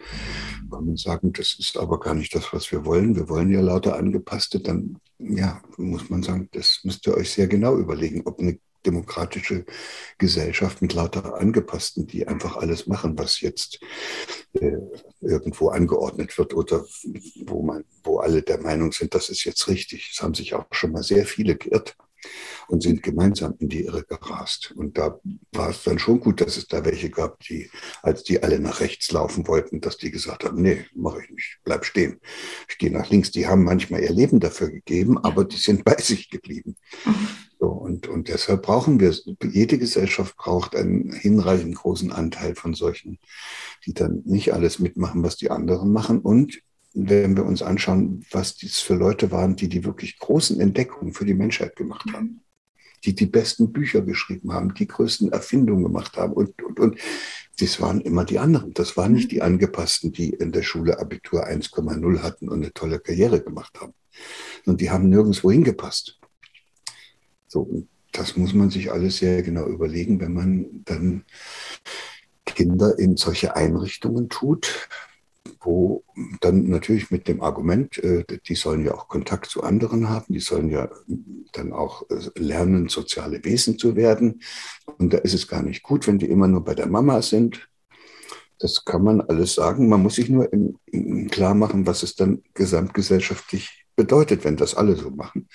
[0.71, 3.17] Kann man sagen, das ist aber gar nicht das, was wir wollen.
[3.17, 7.47] Wir wollen ja lauter angepasste, dann ja, muss man sagen, das müsst ihr euch sehr
[7.47, 9.65] genau überlegen, ob eine demokratische
[10.19, 13.81] Gesellschaft mit lauter Angepassten, die einfach alles machen, was jetzt
[14.53, 14.79] äh,
[15.21, 16.85] irgendwo angeordnet wird oder
[17.47, 20.11] wo man, wo alle der Meinung sind, das ist jetzt richtig.
[20.13, 21.97] Es haben sich auch schon mal sehr viele geirrt
[22.69, 24.73] und sind gemeinsam in die Irre gerast.
[24.77, 25.19] Und da
[25.53, 27.71] war es dann schon gut, dass es da welche gab, die,
[28.03, 31.59] als die alle nach rechts laufen wollten, dass die gesagt haben, nee, mache ich nicht,
[31.65, 32.21] bleib stehen.
[32.69, 33.31] Ich gehe nach links.
[33.31, 36.77] Die haben manchmal ihr Leben dafür gegeben, aber die sind bei sich geblieben.
[37.05, 37.29] Mhm.
[37.61, 43.19] So, und, und deshalb brauchen wir, jede Gesellschaft braucht einen hinreichend großen Anteil von solchen,
[43.85, 46.21] die dann nicht alles mitmachen, was die anderen machen.
[46.21, 46.63] Und
[46.95, 51.27] wenn wir uns anschauen, was dies für Leute waren, die die wirklich großen Entdeckungen für
[51.27, 52.41] die Menschheit gemacht haben,
[53.05, 56.99] die die besten Bücher geschrieben haben, die größten Erfindungen gemacht haben und, und, und.
[57.59, 58.73] Das waren immer die anderen.
[58.73, 63.01] Das waren nicht die Angepassten, die in der Schule Abitur 1,0 hatten und eine tolle
[63.01, 63.93] Karriere gemacht haben.
[64.65, 66.20] Und die haben nirgendwo hingepasst.
[67.51, 71.25] So, das muss man sich alles sehr genau überlegen, wenn man dann
[72.45, 74.89] Kinder in solche Einrichtungen tut,
[75.61, 76.05] wo
[76.41, 80.41] dann natürlich mit dem Argument, äh, die sollen ja auch Kontakt zu anderen haben, die
[80.41, 80.89] sollen ja
[81.53, 84.43] dann auch äh, lernen, soziale Wesen zu werden.
[84.99, 87.69] Und da ist es gar nicht gut, wenn die immer nur bei der Mama sind.
[88.61, 89.89] Das kann man alles sagen.
[89.89, 94.77] Man muss sich nur in, in klar machen, was es dann gesamtgesellschaftlich bedeutet, wenn das
[94.77, 95.49] alle so machen.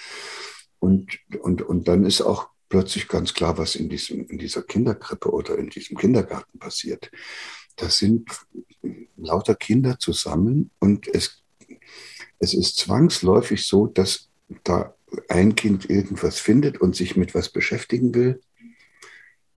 [0.80, 5.32] Und, und, und dann ist auch plötzlich ganz klar, was in, diesem, in dieser Kinderkrippe
[5.32, 7.12] oder in diesem Kindergarten passiert.
[7.76, 8.30] Das sind
[9.18, 11.44] lauter Kinder zusammen und es,
[12.40, 14.30] es ist zwangsläufig so, dass
[14.64, 14.96] da
[15.30, 18.42] ein Kind irgendwas findet und sich mit was beschäftigen will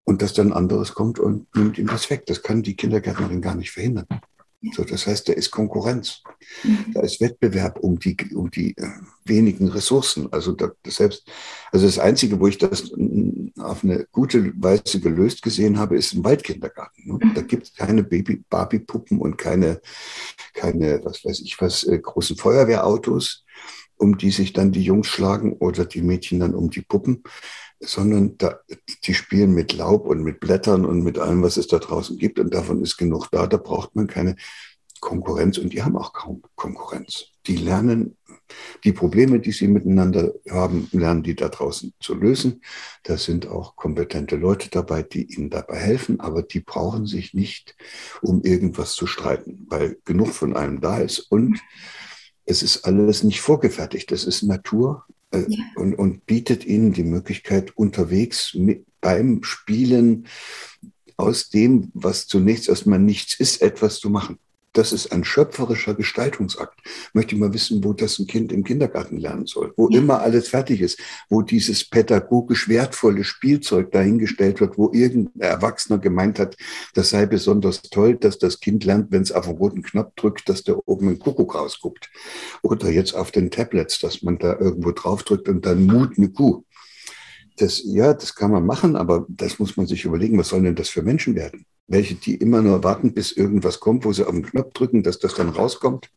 [0.04, 2.26] und dass dann anderes kommt und nimmt ihm das weg.
[2.26, 4.06] Das kann die Kindergärtnerin gar nicht verhindern.
[4.72, 6.22] So, das heißt, da ist Konkurrenz,
[6.64, 6.92] mhm.
[6.92, 8.88] da ist Wettbewerb um die, um die äh,
[9.24, 10.32] wenigen Ressourcen.
[10.32, 11.30] Also da, das selbst,
[11.70, 12.92] also das Einzige, wo ich das
[13.58, 17.06] auf eine gute Weise gelöst gesehen habe, ist im Waldkindergarten.
[17.06, 17.18] Ne?
[17.22, 17.34] Mhm.
[17.34, 19.80] Da gibt es keine Baby, Barbie-Puppen und keine,
[20.54, 23.44] keine, was weiß ich was, äh, großen Feuerwehrautos,
[23.96, 27.22] um die sich dann die Jungs schlagen oder die Mädchen dann um die Puppen,
[27.80, 28.60] sondern da,
[29.04, 32.38] die spielen mit Laub und mit Blättern und mit allem, was es da draußen gibt.
[32.38, 33.46] Und davon ist genug da.
[33.46, 34.36] Da braucht man keine
[35.00, 37.26] Konkurrenz und die haben auch kaum Konkurrenz.
[37.46, 38.16] Die lernen
[38.84, 42.62] die Probleme, die sie miteinander haben, lernen die da draußen zu lösen.
[43.02, 47.76] Da sind auch kompetente Leute dabei, die ihnen dabei helfen, aber die brauchen sich nicht,
[48.22, 51.60] um irgendwas zu streiten, weil genug von einem da ist und
[52.44, 54.10] es ist alles nicht vorgefertigt.
[54.10, 55.64] Es ist Natur, äh, ja.
[55.76, 60.26] und, und bietet ihnen die Möglichkeit, unterwegs mit, beim Spielen
[61.16, 64.38] aus dem, was zunächst erstmal nichts ist, etwas zu machen
[64.72, 66.78] das ist ein schöpferischer Gestaltungsakt.
[67.12, 69.98] Möchte ich mal wissen, wo das ein Kind im Kindergarten lernen soll, wo ja.
[69.98, 76.38] immer alles fertig ist, wo dieses pädagogisch wertvolle Spielzeug dahingestellt wird, wo irgendein Erwachsener gemeint
[76.38, 76.56] hat,
[76.94, 80.48] das sei besonders toll, dass das Kind lernt, wenn es auf den roten Knopf drückt,
[80.48, 82.10] dass da oben ein Kuckuck rausguckt.
[82.62, 86.28] Oder jetzt auf den Tablets, dass man da irgendwo drauf drückt und dann Mut eine
[86.28, 86.64] Kuh.
[87.58, 90.76] Das, ja, das kann man machen, aber das muss man sich überlegen, was sollen denn
[90.76, 91.66] das für Menschen werden?
[91.88, 95.18] Welche, die immer nur warten, bis irgendwas kommt, wo sie auf den Knopf drücken, dass
[95.18, 96.08] das dann rauskommt.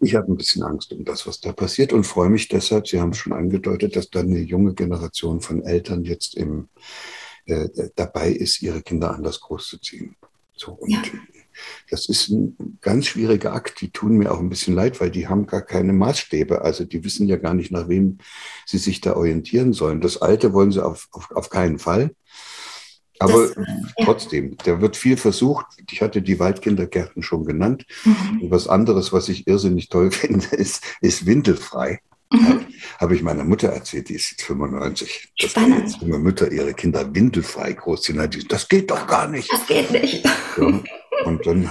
[0.00, 3.00] Ich habe ein bisschen Angst um das, was da passiert und freue mich deshalb, Sie
[3.00, 6.68] haben es schon angedeutet, dass da eine junge Generation von Eltern jetzt im,
[7.46, 10.16] äh, dabei ist, ihre Kinder anders großzuziehen.
[10.54, 11.02] So, und ja.
[11.90, 13.80] Das ist ein ganz schwieriger Akt.
[13.80, 16.62] Die tun mir auch ein bisschen leid, weil die haben gar keine Maßstäbe.
[16.62, 18.18] Also die wissen ja gar nicht, nach wem
[18.66, 20.00] sie sich da orientieren sollen.
[20.00, 22.10] Das Alte wollen sie auf, auf, auf keinen Fall.
[23.22, 23.56] Aber das,
[24.04, 25.66] trotzdem, da wird viel versucht.
[25.90, 27.86] Ich hatte die Waldkindergärten schon genannt.
[28.04, 28.42] Mhm.
[28.42, 32.00] Und was anderes, was ich irrsinnig toll finde, ist, ist windelfrei.
[32.32, 32.66] Mhm.
[32.98, 35.32] Habe ich meiner Mutter erzählt, die ist jetzt 95.
[35.36, 35.84] Spannend.
[35.84, 38.28] Dass junge Mütter ihre Kinder windelfrei großziehen.
[38.48, 39.52] Das geht doch gar nicht.
[39.52, 40.24] Das geht nicht.
[40.56, 40.80] Ja.
[41.24, 41.68] Und dann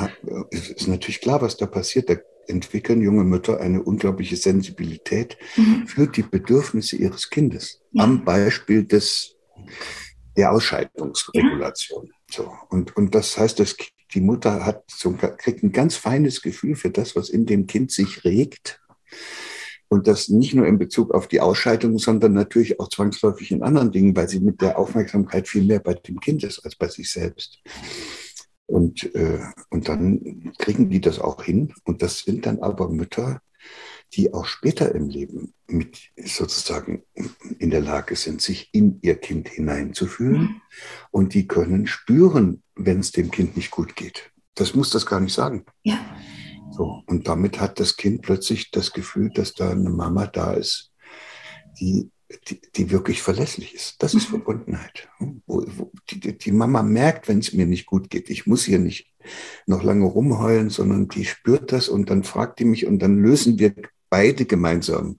[0.50, 2.10] ist natürlich klar, was da passiert.
[2.10, 2.16] Da
[2.48, 5.88] entwickeln junge Mütter eine unglaubliche Sensibilität mhm.
[5.88, 7.82] für die Bedürfnisse ihres Kindes.
[7.92, 8.04] Ja.
[8.04, 9.36] Am Beispiel des,
[10.36, 12.08] der Ausscheidungsregulation.
[12.08, 12.14] Ja.
[12.30, 12.54] So.
[12.70, 13.76] Und, und das heißt, dass
[14.14, 17.92] die Mutter hat so, kriegt ein ganz feines Gefühl für das, was in dem Kind
[17.92, 18.82] sich regt
[19.88, 23.92] und das nicht nur in Bezug auf die Ausscheidung, sondern natürlich auch zwangsläufig in anderen
[23.92, 27.12] Dingen, weil sie mit der Aufmerksamkeit viel mehr bei dem Kind ist als bei sich
[27.12, 27.60] selbst.
[28.72, 31.74] Und, äh, und dann kriegen die das auch hin.
[31.84, 33.42] Und das sind dann aber Mütter,
[34.14, 37.04] die auch später im Leben mit sozusagen
[37.60, 40.42] in der Lage sind, sich in ihr Kind hineinzufühlen.
[40.42, 40.62] Mhm.
[41.12, 44.32] Und die können spüren, wenn es dem Kind nicht gut geht.
[44.56, 45.66] Das muss das gar nicht sagen.
[45.84, 46.00] Ja.
[46.72, 50.94] So, und damit hat das Kind plötzlich das Gefühl, dass da eine Mama da ist,
[51.80, 52.10] die,
[52.48, 54.02] die, die wirklich verlässlich ist.
[54.02, 54.44] Das ist mhm.
[54.44, 55.10] Verbundenheit.
[55.20, 58.30] Wo, wo die, die, Mama merkt, wenn es mir nicht gut geht.
[58.30, 59.12] Ich muss hier nicht
[59.66, 63.60] noch lange rumheulen, sondern die spürt das und dann fragt die mich und dann lösen
[63.60, 63.74] wir
[64.10, 65.18] beide gemeinsam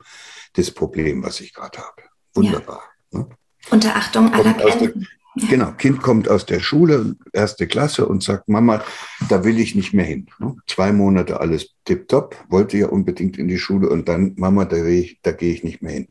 [0.55, 2.03] das Problem, was ich gerade habe.
[2.35, 2.83] Wunderbar.
[3.12, 3.20] Ja.
[3.20, 3.29] Ne?
[3.70, 5.07] Unter Achtung aller Grenzen.
[5.35, 8.85] Genau, Kind kommt aus der Schule, erste Klasse und sagt, Mama,
[9.31, 10.27] da will ich nicht mehr hin.
[10.38, 10.57] Ne?
[10.66, 15.33] Zwei Monate alles tipptopp, wollte ja unbedingt in die Schule und dann, Mama, da, da
[15.33, 16.09] gehe ich nicht mehr hin.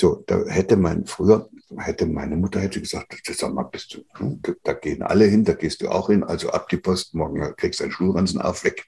[0.00, 4.72] So, da hätte man früher, hätte meine Mutter hätte gesagt, sag mal, bist du, da
[4.72, 7.84] gehen alle hin, da gehst du auch hin, also ab die Post, morgen kriegst du
[7.84, 8.86] deinen Schulranzen auf, weg.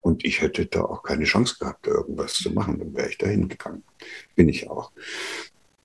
[0.00, 3.18] Und ich hätte da auch keine Chance gehabt, da irgendwas zu machen, dann wäre ich
[3.18, 3.82] da hingegangen.
[4.36, 4.92] Bin ich auch.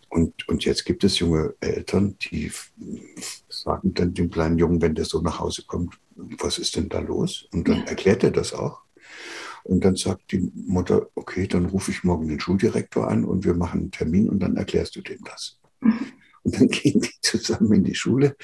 [0.10, 2.52] Und, und jetzt gibt es junge Eltern, die
[3.50, 7.00] sagen dann dem kleinen Jungen, wenn der so nach Hause kommt, was ist denn da
[7.00, 7.48] los?
[7.52, 7.86] Und dann ja.
[7.86, 8.82] erklärt er das auch.
[9.70, 13.54] Und dann sagt die Mutter, okay, dann rufe ich morgen den Schuldirektor an und wir
[13.54, 15.60] machen einen Termin und dann erklärst du dem das.
[16.44, 18.36] Und dann gehen die zusammen in die Schule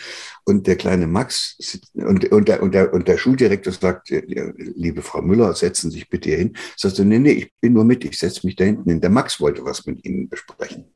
[0.43, 1.57] und der kleine Max
[1.93, 6.09] und, und, der, und, der, und der Schuldirektor sagt, liebe Frau Müller, setzen Sie sich
[6.09, 6.57] bitte hier hin.
[6.77, 9.01] Sagst du, nee, nee, ich bin nur mit, ich setze mich da hinten hin.
[9.01, 10.85] Der Max wollte was mit Ihnen besprechen.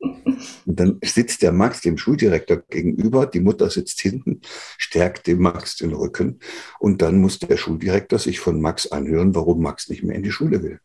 [0.66, 4.40] Und dann sitzt der Max dem Schuldirektor gegenüber, die Mutter sitzt hinten,
[4.78, 6.38] stärkt dem Max den Rücken
[6.78, 10.30] und dann muss der Schuldirektor sich von Max anhören, warum Max nicht mehr in die
[10.30, 10.80] Schule will.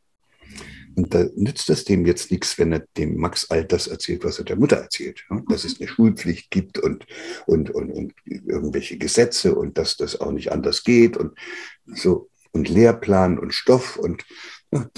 [0.95, 4.39] Und da nützt es dem jetzt nichts, wenn er dem Max all das erzählt, was
[4.39, 5.25] er der Mutter erzählt.
[5.49, 7.05] Dass es eine Schulpflicht gibt und,
[7.45, 11.37] und, und, und irgendwelche Gesetze und dass das auch nicht anders geht und
[11.85, 14.23] so und Lehrplan und Stoff und
[14.71, 14.89] ja,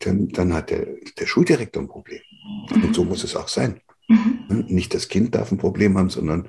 [0.00, 0.86] dann, dann hat der,
[1.18, 2.20] der Schuldirektor ein Problem.
[2.70, 3.80] Und so muss es auch sein.
[4.08, 4.64] Mhm.
[4.68, 6.48] Nicht das Kind darf ein Problem haben, sondern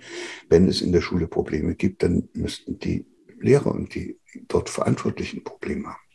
[0.50, 3.06] wenn es in der Schule Probleme gibt, dann müssten die
[3.40, 6.07] Lehrer und die dort Verantwortlichen Probleme haben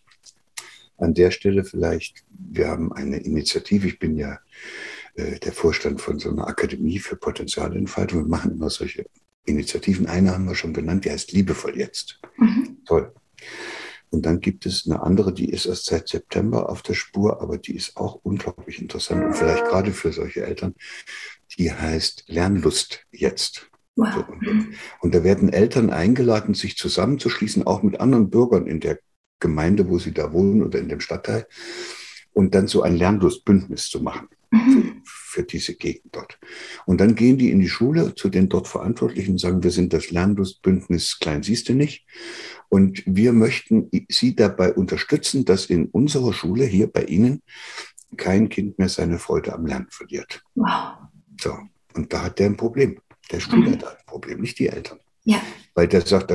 [1.03, 4.38] an der Stelle vielleicht, wir haben eine Initiative, ich bin ja
[5.15, 8.23] äh, der Vorstand von so einer Akademie für Potenzialentfaltung.
[8.23, 9.07] Wir machen immer solche
[9.45, 10.07] Initiativen.
[10.07, 12.21] Eine haben wir schon genannt, die heißt Liebevoll jetzt.
[12.38, 12.79] Mhm.
[12.87, 13.12] Toll.
[14.11, 17.57] Und dann gibt es eine andere, die ist erst seit September auf der Spur, aber
[17.57, 20.75] die ist auch unglaublich interessant und vielleicht gerade für solche Eltern.
[21.59, 23.71] Die heißt Lernlust jetzt.
[23.97, 24.15] Wow.
[24.15, 28.99] So, und, und da werden Eltern eingeladen, sich zusammenzuschließen, auch mit anderen Bürgern in der
[29.42, 31.46] Gemeinde, wo sie da wohnen oder in dem Stadtteil
[32.33, 35.02] und dann so ein Lernlustbündnis zu machen mhm.
[35.05, 36.38] für, für, diese Gegend dort.
[36.87, 39.92] Und dann gehen die in die Schule zu den dort Verantwortlichen und sagen, wir sind
[39.92, 42.07] das Lernlustbündnis Klein siehst du nicht.
[42.68, 47.42] Und wir möchten Sie dabei unterstützen, dass in unserer Schule hier bei Ihnen
[48.16, 50.42] kein Kind mehr seine Freude am Lernen verliert.
[50.55, 50.94] Wow.
[51.40, 51.55] So.
[51.94, 52.98] Und da hat der ein Problem.
[53.31, 53.90] Der Schulleiter mhm.
[53.90, 54.98] hat ein Problem, nicht die Eltern.
[55.24, 55.40] Ja.
[55.74, 56.31] Weil der sagt,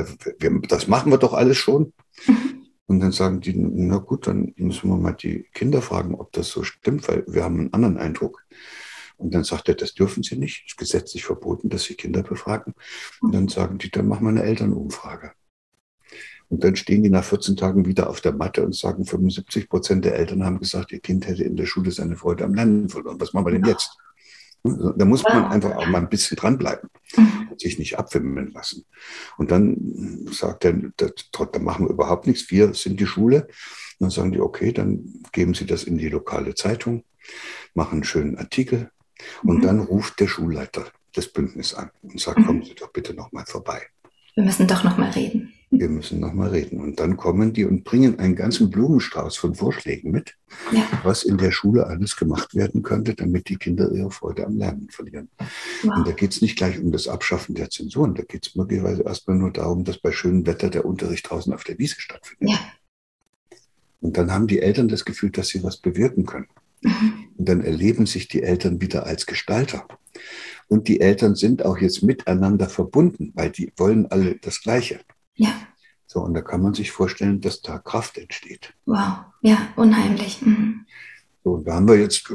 [0.68, 1.92] das machen wir doch alles schon.
[2.26, 2.67] Mhm.
[2.88, 6.48] Und dann sagen die, na gut, dann müssen wir mal die Kinder fragen, ob das
[6.48, 8.46] so stimmt, weil wir haben einen anderen Eindruck.
[9.18, 12.22] Und dann sagt er, das dürfen sie nicht, es ist gesetzlich verboten, dass sie Kinder
[12.22, 12.74] befragen.
[13.20, 15.32] Und dann sagen die, dann machen wir eine Elternumfrage.
[16.48, 20.06] Und dann stehen die nach 14 Tagen wieder auf der Matte und sagen, 75 Prozent
[20.06, 23.20] der Eltern haben gesagt, ihr Kind hätte in der Schule seine Freude am Lernen verloren.
[23.20, 23.98] Was machen wir denn jetzt?
[24.64, 27.48] Da muss man einfach auch mal ein bisschen dranbleiben mhm.
[27.50, 28.84] und sich nicht abwimmeln lassen.
[29.36, 33.46] Und dann sagt er, da machen wir überhaupt nichts, wir sind die Schule.
[33.98, 37.04] Und dann sagen die, okay, dann geben Sie das in die lokale Zeitung,
[37.74, 38.90] machen einen schönen Artikel
[39.42, 39.62] und mhm.
[39.62, 42.46] dann ruft der Schulleiter das Bündnis an und sagt, mhm.
[42.46, 43.82] kommen Sie doch bitte nochmal vorbei.
[44.34, 46.80] Wir müssen doch nochmal reden wir müssen nochmal reden.
[46.80, 50.34] Und dann kommen die und bringen einen ganzen Blumenstrauß von Vorschlägen mit,
[50.72, 50.82] ja.
[51.02, 54.88] was in der Schule alles gemacht werden könnte, damit die Kinder ihre Freude am Lernen
[54.90, 55.28] verlieren.
[55.82, 55.96] Wow.
[55.96, 59.02] Und da geht es nicht gleich um das Abschaffen der Zensuren, da geht es möglicherweise
[59.02, 62.50] erstmal nur darum, dass bei schönem Wetter der Unterricht draußen auf der Wiese stattfindet.
[62.50, 62.58] Ja.
[64.00, 66.46] Und dann haben die Eltern das Gefühl, dass sie was bewirken können.
[66.82, 67.28] Mhm.
[67.36, 69.86] Und dann erleben sich die Eltern wieder als Gestalter.
[70.68, 75.00] Und die Eltern sind auch jetzt miteinander verbunden, weil die wollen alle das Gleiche.
[75.38, 75.54] Ja.
[76.06, 78.74] So, und da kann man sich vorstellen, dass da Kraft entsteht.
[78.86, 80.42] Wow, ja, unheimlich.
[80.42, 80.86] Mhm.
[81.44, 82.30] So, und da haben wir jetzt,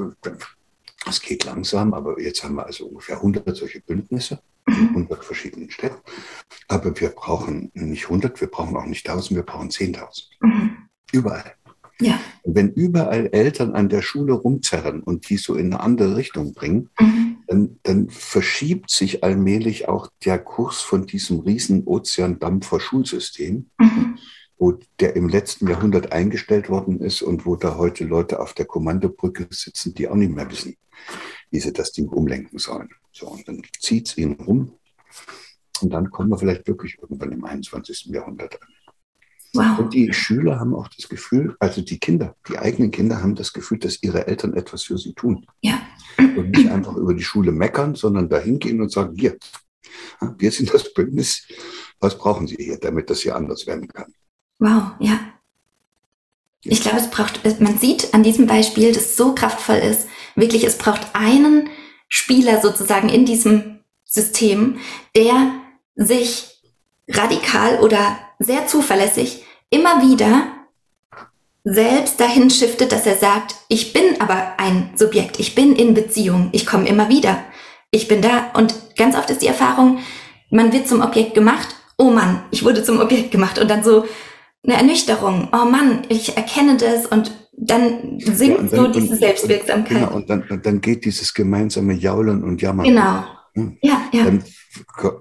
[1.07, 5.23] es geht langsam, aber jetzt haben wir also ungefähr 100 solche Bündnisse in 100 mhm.
[5.23, 6.01] verschiedenen Städten.
[6.67, 10.23] Aber wir brauchen nicht 100, wir brauchen auch nicht 1000, wir brauchen 10.000.
[10.41, 10.77] Mhm.
[11.11, 11.53] Überall.
[11.99, 12.19] Ja.
[12.43, 16.53] Und wenn überall Eltern an der Schule rumzerren und die so in eine andere Richtung
[16.53, 17.32] bringen, mhm.
[17.47, 24.17] Dann, dann, verschiebt sich allmählich auch der Kurs von diesem riesen Ozeandampfer Schulsystem, mhm.
[24.57, 28.65] wo der im letzten Jahrhundert eingestellt worden ist und wo da heute Leute auf der
[28.65, 30.75] Kommandobrücke sitzen, die auch nicht mehr wissen,
[31.51, 32.89] wie sie das Ding umlenken sollen.
[33.11, 34.73] So, und dann zieht es ihn rum
[35.81, 38.05] und dann kommen wir vielleicht wirklich irgendwann im 21.
[38.05, 38.69] Jahrhundert an.
[39.55, 39.79] Wow.
[39.79, 43.53] Und die Schüler haben auch das Gefühl, also die Kinder, die eigenen Kinder haben das
[43.53, 45.45] Gefühl, dass ihre Eltern etwas für sie tun.
[45.61, 45.79] Ja.
[46.17, 49.37] Und nicht einfach über die Schule meckern, sondern dahin gehen und sagen, hier,
[50.37, 51.47] wir sind das Bündnis,
[51.99, 54.13] was brauchen Sie hier, damit das hier anders werden kann?
[54.59, 55.19] Wow, ja.
[56.63, 60.63] Ich glaube, es braucht, man sieht an diesem Beispiel, dass es so kraftvoll ist, wirklich,
[60.63, 61.69] es braucht einen
[62.07, 64.77] Spieler sozusagen in diesem System,
[65.15, 65.53] der
[65.95, 66.61] sich
[67.09, 70.62] radikal oder sehr zuverlässig immer wieder
[71.63, 76.49] selbst dahin shiftet, dass er sagt, ich bin aber ein Subjekt, ich bin in Beziehung,
[76.51, 77.39] ich komme immer wieder,
[77.91, 78.51] ich bin da.
[78.53, 79.99] Und ganz oft ist die Erfahrung,
[80.49, 84.05] man wird zum Objekt gemacht, oh Mann, ich wurde zum Objekt gemacht und dann so
[84.63, 89.99] eine Ernüchterung, oh Mann, ich erkenne das und dann sinkt ja, so diese und, Selbstwirksamkeit.
[89.99, 92.85] Genau, und dann, dann geht dieses gemeinsame Jaulen und Jammern.
[92.85, 93.23] Genau.
[93.53, 93.77] Hm.
[93.81, 94.23] Ja, ja.
[94.25, 94.43] Dann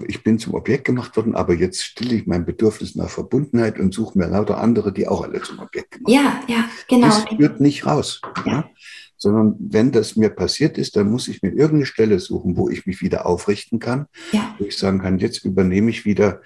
[0.07, 3.93] ich bin zum Objekt gemacht worden, aber jetzt stille ich mein Bedürfnis nach Verbundenheit und
[3.93, 7.07] suche mir lauter andere, die auch alle zum Objekt gemacht Ja, ja, genau.
[7.07, 8.21] Das führt nicht raus.
[8.47, 8.53] Ja.
[8.53, 8.71] ja.
[9.17, 12.87] Sondern wenn das mir passiert ist, dann muss ich mir irgendeine Stelle suchen, wo ich
[12.87, 14.55] mich wieder aufrichten kann, ja.
[14.59, 16.41] wo ich sagen kann, jetzt übernehme ich wieder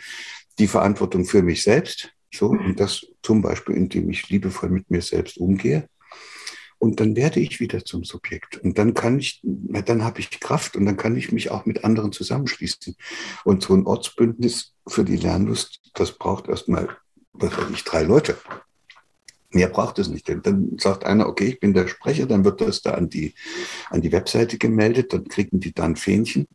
[0.58, 2.12] die Verantwortung für mich selbst.
[2.34, 2.66] So, mhm.
[2.66, 5.88] und das zum Beispiel, indem ich liebevoll mit mir selbst umgehe.
[6.78, 8.58] Und dann werde ich wieder zum Subjekt.
[8.58, 11.84] Und dann kann ich, dann habe ich Kraft und dann kann ich mich auch mit
[11.84, 12.96] anderen zusammenschließen.
[13.44, 16.88] Und so ein Ortsbündnis für die Lernlust, das braucht erstmal,
[17.32, 18.36] was weiß ich, drei Leute.
[19.50, 20.28] Mehr braucht es nicht.
[20.28, 23.34] Denn dann sagt einer, okay, ich bin der Sprecher, dann wird das da an die,
[23.88, 26.46] an die Webseite gemeldet, dann kriegen die dann Fähnchen.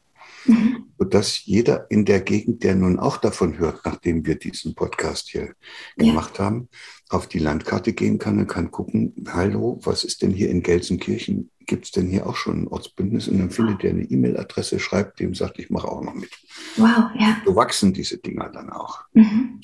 [0.46, 0.86] Mhm.
[0.98, 5.56] Sodass jeder in der Gegend, der nun auch davon hört, nachdem wir diesen Podcast hier
[5.98, 6.06] ja.
[6.06, 6.70] gemacht haben,
[7.12, 11.52] auf die Landkarte gehen kann und kann gucken, hallo, was ist denn hier in Gelsenkirchen?
[11.66, 13.28] Gibt es denn hier auch schon ein Ortsbündnis?
[13.28, 16.30] Und dann findet er eine E-Mail-Adresse, schreibt dem, sagt, ich mache auch noch mit.
[16.78, 17.42] Wow, ja.
[17.46, 19.02] So wachsen diese Dinger dann auch.
[19.14, 19.60] Mhm.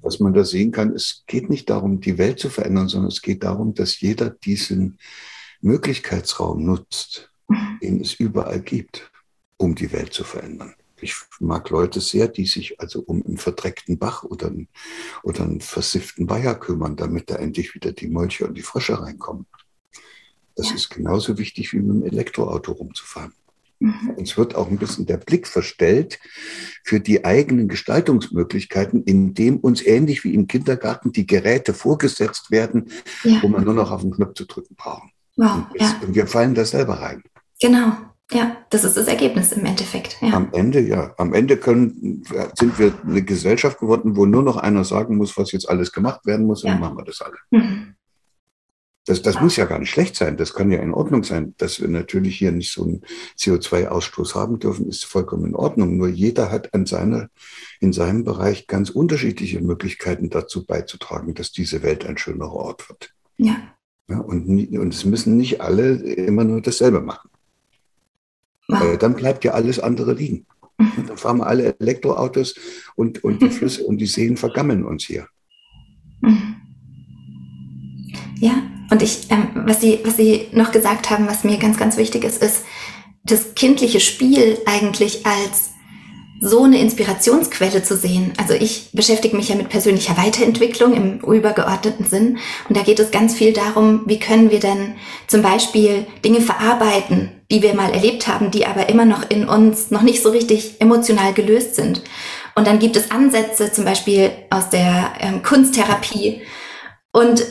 [0.00, 3.20] Was man da sehen kann, es geht nicht darum, die Welt zu verändern, sondern es
[3.20, 4.98] geht darum, dass jeder diesen
[5.60, 7.78] Möglichkeitsraum nutzt, mhm.
[7.82, 9.10] den es überall gibt,
[9.58, 10.74] um die Welt zu verändern.
[11.02, 14.68] Ich mag Leute sehr, die sich also um einen verdreckten Bach oder einen,
[15.22, 19.46] oder einen versifften Weiher kümmern, damit da endlich wieder die Molche und die Frösche reinkommen.
[20.56, 20.74] Das ja.
[20.74, 23.32] ist genauso wichtig wie mit dem Elektroauto rumzufahren.
[23.80, 24.10] Mhm.
[24.16, 26.20] Uns wird auch ein bisschen der Blick verstellt
[26.84, 32.90] für die eigenen Gestaltungsmöglichkeiten, indem uns ähnlich wie im Kindergarten die Geräte vorgesetzt werden,
[33.24, 33.42] ja.
[33.42, 35.08] wo man nur noch auf den Knopf zu drücken braucht.
[35.36, 36.00] Wow, und, ja.
[36.02, 37.22] und wir fallen da selber rein.
[37.58, 37.92] Genau.
[38.32, 40.16] Ja, das ist das Ergebnis im Endeffekt.
[40.20, 40.34] Ja.
[40.34, 41.14] Am Ende, ja.
[41.18, 42.22] Am Ende können,
[42.54, 46.24] sind wir eine Gesellschaft geworden, wo nur noch einer sagen muss, was jetzt alles gemacht
[46.26, 46.68] werden muss, ja.
[46.68, 47.36] und dann machen wir das alle.
[47.50, 47.94] Mhm.
[49.06, 50.36] Das, das muss ja gar nicht schlecht sein.
[50.36, 51.54] Das kann ja in Ordnung sein.
[51.56, 53.02] Dass wir natürlich hier nicht so einen
[53.38, 55.96] CO2-Ausstoß haben dürfen, ist vollkommen in Ordnung.
[55.96, 57.28] Nur jeder hat an seiner,
[57.80, 63.12] in seinem Bereich ganz unterschiedliche Möglichkeiten dazu beizutragen, dass diese Welt ein schönerer Ort wird.
[63.38, 63.56] Ja.
[64.08, 67.30] ja und, und es müssen nicht alle immer nur dasselbe machen.
[68.72, 70.46] Äh, dann bleibt ja alles andere liegen.
[70.78, 70.92] Mhm.
[71.08, 72.54] Dann fahren wir alle Elektroautos
[72.96, 73.52] und, und die mhm.
[73.52, 75.26] Flüsse und die Seen vergammeln uns hier.
[76.20, 76.56] Mhm.
[78.38, 81.96] Ja, und ich, ähm, was, Sie, was Sie noch gesagt haben, was mir ganz, ganz
[81.96, 82.64] wichtig ist, ist
[83.22, 85.70] das kindliche Spiel eigentlich als
[86.42, 88.32] so eine Inspirationsquelle zu sehen.
[88.38, 92.38] Also ich beschäftige mich ja mit persönlicher Weiterentwicklung im übergeordneten Sinn.
[92.66, 94.94] Und da geht es ganz viel darum, wie können wir denn
[95.26, 99.90] zum Beispiel Dinge verarbeiten, die wir mal erlebt haben, die aber immer noch in uns
[99.90, 102.02] noch nicht so richtig emotional gelöst sind.
[102.54, 106.40] Und dann gibt es Ansätze zum Beispiel aus der ähm, Kunsttherapie.
[107.12, 107.44] Und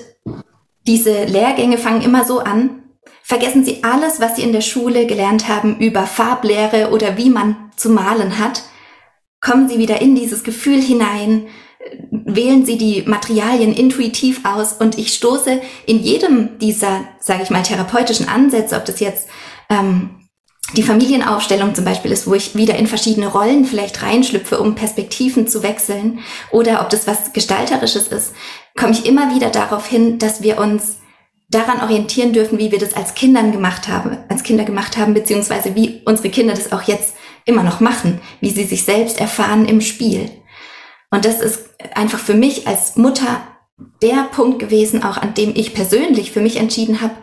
[0.87, 2.81] diese Lehrgänge fangen immer so an,
[3.21, 7.55] vergessen Sie alles, was Sie in der Schule gelernt haben über Farblehre oder wie man
[7.75, 8.63] zu malen hat
[9.41, 11.47] kommen Sie wieder in dieses Gefühl hinein,
[12.11, 17.63] wählen sie die Materialien intuitiv aus und ich stoße in jedem dieser, sage ich mal,
[17.63, 19.27] therapeutischen Ansätze, ob das jetzt
[19.69, 20.27] ähm,
[20.75, 25.47] die Familienaufstellung zum Beispiel ist, wo ich wieder in verschiedene Rollen vielleicht reinschlüpfe, um Perspektiven
[25.47, 26.19] zu wechseln,
[26.51, 28.33] oder ob das was Gestalterisches ist,
[28.77, 30.97] komme ich immer wieder darauf hin, dass wir uns
[31.49, 35.73] daran orientieren dürfen, wie wir das als Kindern gemacht haben, als Kinder gemacht haben, beziehungsweise
[35.73, 37.15] wie unsere Kinder das auch jetzt
[37.49, 40.29] immer noch machen, wie sie sich selbst erfahren im Spiel.
[41.11, 43.41] Und das ist einfach für mich als Mutter
[44.01, 47.15] der Punkt gewesen, auch an dem ich persönlich für mich entschieden habe,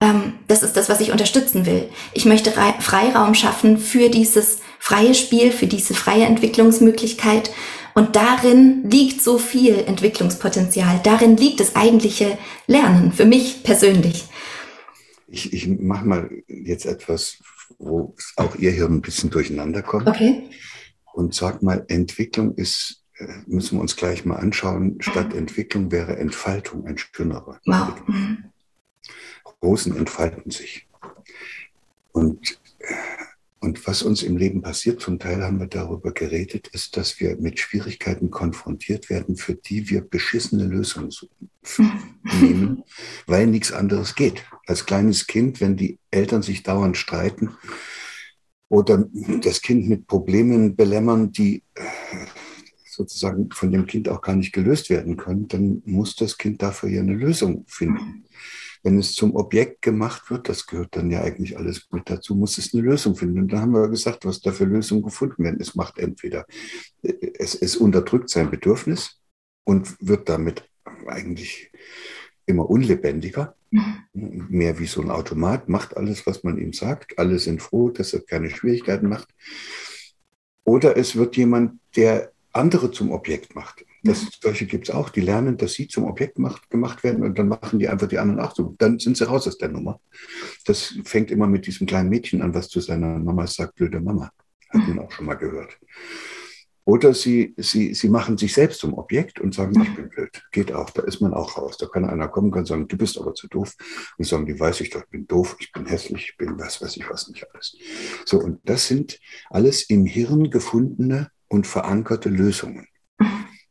[0.00, 1.88] ähm, das ist das, was ich unterstützen will.
[2.12, 7.50] Ich möchte Freiraum schaffen für dieses freie Spiel, für diese freie Entwicklungsmöglichkeit.
[7.94, 11.00] Und darin liegt so viel Entwicklungspotenzial.
[11.04, 12.36] Darin liegt das eigentliche
[12.66, 14.24] Lernen für mich persönlich.
[15.28, 17.38] Ich, ich mache mal jetzt etwas,
[17.78, 20.08] wo auch ihr hier ein bisschen durcheinander kommt.
[20.08, 20.50] Okay.
[21.12, 24.96] Und sag mal, Entwicklung ist äh, müssen wir uns gleich mal anschauen.
[25.00, 25.38] Statt mhm.
[25.38, 27.60] Entwicklung wäre Entfaltung ein schönerer.
[27.64, 28.02] Wow.
[28.06, 28.44] Mhm.
[29.62, 30.86] Rosen entfalten sich.
[32.12, 32.60] Und,
[33.60, 37.36] und was uns im Leben passiert, zum Teil haben wir darüber geredet, ist, dass wir
[37.36, 41.10] mit Schwierigkeiten konfrontiert werden, für die wir beschissene Lösungen
[42.40, 42.84] nehmen,
[43.26, 44.44] weil nichts anderes geht.
[44.66, 47.56] Als kleines Kind, wenn die Eltern sich dauernd streiten
[48.68, 49.08] oder
[49.42, 51.62] das Kind mit Problemen belämmern, die
[52.94, 56.88] sozusagen von dem Kind auch gar nicht gelöst werden können, dann muss das Kind dafür
[56.88, 58.24] ja eine Lösung finden.
[58.82, 62.58] Wenn es zum Objekt gemacht wird, das gehört dann ja eigentlich alles mit dazu, muss
[62.58, 63.38] es eine Lösung finden.
[63.38, 65.60] Und da haben wir gesagt, was da für Lösungen gefunden werden.
[65.60, 66.44] Es macht entweder,
[67.02, 69.20] es, es unterdrückt sein Bedürfnis
[69.64, 70.68] und wird damit
[71.06, 71.70] eigentlich
[72.44, 73.56] immer unlebendiger.
[74.12, 78.12] Mehr wie so ein Automat, macht alles, was man ihm sagt, alle sind froh, dass
[78.12, 79.28] er keine Schwierigkeiten macht.
[80.64, 83.84] Oder es wird jemand, der andere zum Objekt macht.
[84.04, 87.38] Das, solche gibt es auch, die lernen, dass sie zum Objekt macht, gemacht werden und
[87.38, 88.74] dann machen die einfach die anderen auch so.
[88.78, 90.00] Dann sind sie raus aus der Nummer.
[90.66, 94.30] Das fängt immer mit diesem kleinen Mädchen an, was zu seiner Mama sagt, blöde Mama.
[94.68, 95.78] Hat man auch schon mal gehört.
[96.86, 100.42] Oder sie, sie, sie machen sich selbst zum Objekt und sagen, ich bin blöd.
[100.52, 101.78] Geht auch, da ist man auch raus.
[101.78, 103.74] Da kann einer kommen und sagen, du bist aber zu doof.
[104.18, 106.82] Und sagen, die weiß ich doch, ich bin doof, ich bin hässlich, ich bin was
[106.82, 107.76] weiß ich was nicht alles.
[108.26, 109.18] So, und das sind
[109.48, 112.86] alles im Hirn gefundene und verankerte Lösungen.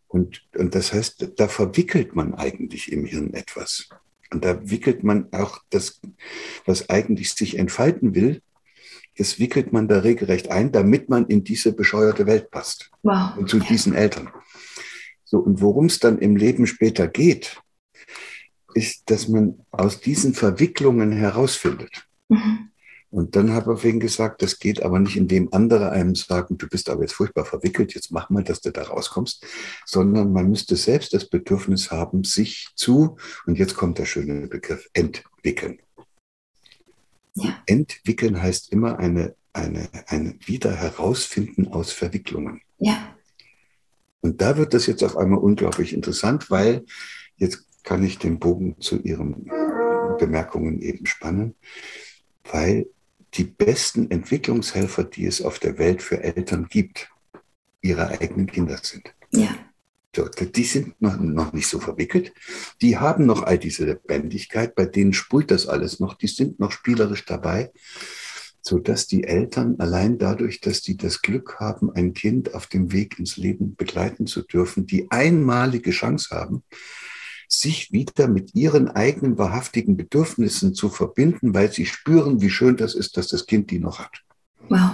[0.08, 3.90] Und, und das heißt, da verwickelt man eigentlich im Hirn etwas.
[4.32, 6.02] Und da wickelt man auch das,
[6.66, 8.42] was eigentlich sich entfalten will,
[9.18, 12.92] das wickelt man da regelrecht ein, damit man in diese bescheuerte Welt passt.
[13.04, 13.38] Wow.
[13.38, 14.30] Und zu diesen Eltern.
[15.24, 17.62] So, und worum es dann im Leben später geht,
[18.74, 22.08] ist, dass man aus diesen Verwicklungen herausfindet.
[22.30, 22.70] Mhm.
[23.14, 26.90] Und dann habe ich gesagt, das geht aber nicht, indem andere einem sagen, du bist
[26.90, 29.46] aber jetzt furchtbar verwickelt, jetzt mach mal, dass du da rauskommst,
[29.86, 34.90] sondern man müsste selbst das Bedürfnis haben, sich zu, und jetzt kommt der schöne Begriff,
[34.94, 35.83] entwickeln.
[37.36, 37.62] Ja.
[37.66, 42.62] Entwickeln heißt immer eine, eine, ein Wieder herausfinden aus Verwicklungen.
[42.78, 43.16] Ja.
[44.22, 46.86] Und da wird das jetzt auf einmal unglaublich interessant, weil
[47.38, 49.50] jetzt kann ich den Bogen zu Ihren
[50.18, 51.56] Bemerkungen eben spannen,
[52.50, 52.88] weil
[53.34, 57.10] die besten Entwicklungshelfer, die es auf der Welt für Eltern gibt,
[57.82, 59.14] ihre eigenen Kinder sind.
[59.32, 59.56] Ja.
[60.16, 62.34] Die sind noch, noch nicht so verwickelt.
[62.82, 66.72] Die haben noch all diese Lebendigkeit, bei denen sprüht das alles noch, die sind noch
[66.72, 67.72] spielerisch dabei,
[68.62, 73.18] sodass die Eltern allein dadurch, dass die das Glück haben, ein Kind auf dem Weg
[73.18, 76.64] ins Leben begleiten zu dürfen, die einmalige Chance haben,
[77.48, 82.96] sich wieder mit ihren eigenen wahrhaftigen Bedürfnissen zu verbinden, weil sie spüren, wie schön das
[82.96, 84.24] ist, dass das Kind die noch hat.
[84.70, 84.92] Wow.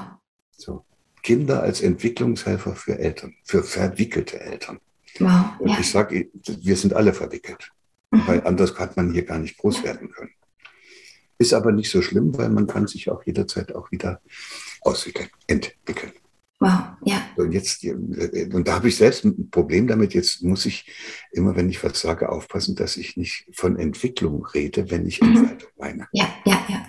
[0.57, 0.85] So.
[1.21, 4.79] Kinder als Entwicklungshelfer für Eltern, für verwickelte Eltern.
[5.19, 5.59] Wow.
[5.59, 5.79] Und ja.
[5.79, 7.71] ich sage, wir sind alle verwickelt,
[8.11, 8.27] mhm.
[8.27, 10.31] weil anders hat man hier gar nicht groß werden können.
[11.37, 14.21] Ist aber nicht so schlimm, weil man kann sich auch jederzeit auch wieder
[14.81, 16.11] auswickeln, entwickeln.
[16.61, 17.25] Wow, ja.
[17.37, 20.13] Und jetzt, und da habe ich selbst ein Problem damit.
[20.13, 20.85] Jetzt muss ich
[21.31, 25.37] immer, wenn ich was sage, aufpassen, dass ich nicht von Entwicklung rede, wenn ich mhm.
[25.37, 26.07] Entfaltung meine.
[26.11, 26.85] Ja, ja, ja.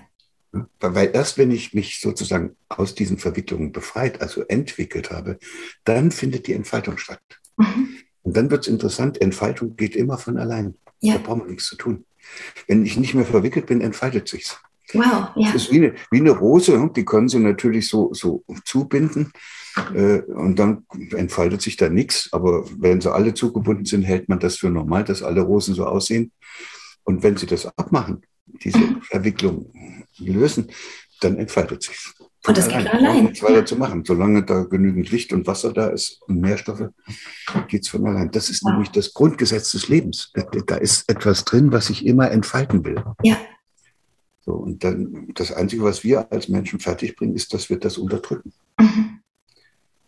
[0.81, 5.39] Weil erst wenn ich mich sozusagen aus diesen Verwicklungen befreit, also entwickelt habe,
[5.85, 7.23] dann findet die Entfaltung statt.
[7.57, 7.90] Mhm.
[8.23, 10.75] Und dann wird es interessant, Entfaltung geht immer von allein.
[11.01, 11.15] Ja.
[11.15, 12.05] Da braucht man nichts zu tun.
[12.67, 14.59] Wenn ich nicht mehr verwickelt bin, entfaltet sich's.
[14.93, 15.53] Wow, ja.
[15.53, 19.33] Das ist wie eine, wie eine Rose, die können sie natürlich so, so zubinden
[19.95, 22.29] äh, und dann entfaltet sich da nichts.
[22.33, 25.87] Aber wenn sie alle zugebunden sind, hält man das für normal, dass alle Rosen so
[25.87, 26.33] aussehen.
[27.05, 29.03] Und wenn sie das abmachen, diese mhm.
[29.03, 29.73] Verwicklung
[30.19, 30.71] lösen,
[31.21, 31.97] dann entfaltet sich
[32.47, 33.25] Und das geht allein.
[33.25, 34.05] Nichts weiter zu machen.
[34.05, 36.89] Solange da genügend Licht und Wasser da ist und Nährstoffe,
[37.69, 38.31] geht es von allein.
[38.31, 38.73] Das ist ja.
[38.73, 40.33] nämlich das Grundgesetz des Lebens.
[40.67, 43.03] Da ist etwas drin, was ich immer entfalten will.
[43.23, 43.37] Ja.
[44.41, 48.53] So, und dann das Einzige, was wir als Menschen fertigbringen, ist, dass wir das unterdrücken.
[48.79, 49.21] Mhm.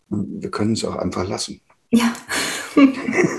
[0.09, 1.61] Wir können es auch einfach lassen.
[1.91, 2.13] Ja.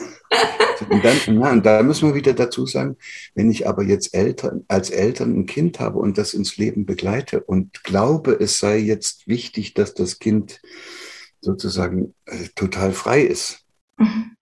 [0.95, 2.97] und, dann, na, und da müssen wir wieder dazu sagen,
[3.35, 7.43] wenn ich aber jetzt Eltern, als Eltern ein Kind habe und das ins Leben begleite
[7.43, 10.61] und glaube, es sei jetzt wichtig, dass das Kind
[11.41, 13.65] sozusagen äh, total frei ist,
[13.99, 14.37] mhm.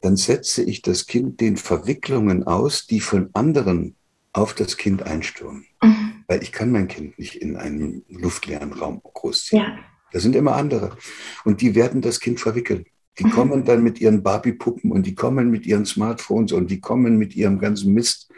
[0.00, 3.96] dann setze ich das Kind den Verwicklungen aus, die von anderen
[4.32, 5.66] auf das Kind einstürmen.
[5.82, 6.24] Mhm.
[6.28, 9.62] Weil ich kann mein Kind nicht in einen luftleeren Raum großziehen.
[9.62, 9.78] Ja.
[10.12, 10.96] Da sind immer andere.
[11.44, 12.84] Und die werden das Kind verwickeln.
[13.20, 17.18] Die kommen dann mit ihren Barbie-Puppen und die kommen mit ihren Smartphones und die kommen
[17.18, 18.30] mit ihrem ganzen Mist.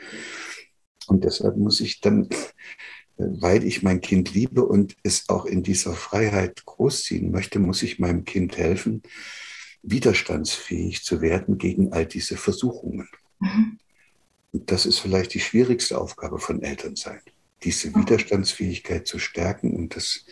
[1.07, 2.29] Und deshalb muss ich dann,
[3.17, 8.01] weil ich mein Kind liebe und es auch in dieser Freiheit großziehen möchte, muss ich
[8.01, 9.03] meinem Kind helfen,
[9.83, 13.09] widerstandsfähig zu werden gegen all diese Versuchungen.
[13.39, 13.79] Mhm.
[14.53, 17.21] Und das ist vielleicht die schwierigste Aufgabe von Elternsein,
[17.63, 18.03] diese mhm.
[18.03, 19.77] Widerstandsfähigkeit zu stärken.
[19.77, 20.25] Und das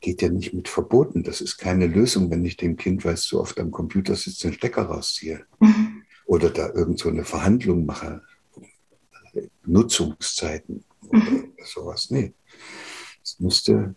[0.00, 1.22] geht ja nicht mit Verboten.
[1.22, 4.44] Das ist keine Lösung, wenn ich dem Kind, weil es so oft am Computer sitzt,
[4.44, 5.44] den Stecker rausziehe.
[5.60, 6.02] Mhm.
[6.26, 8.22] Oder da irgend so eine Verhandlung mache.
[9.64, 11.52] Nutzungszeiten oder mhm.
[11.64, 12.10] sowas.
[12.10, 12.32] Nee.
[13.22, 13.94] Es müsste,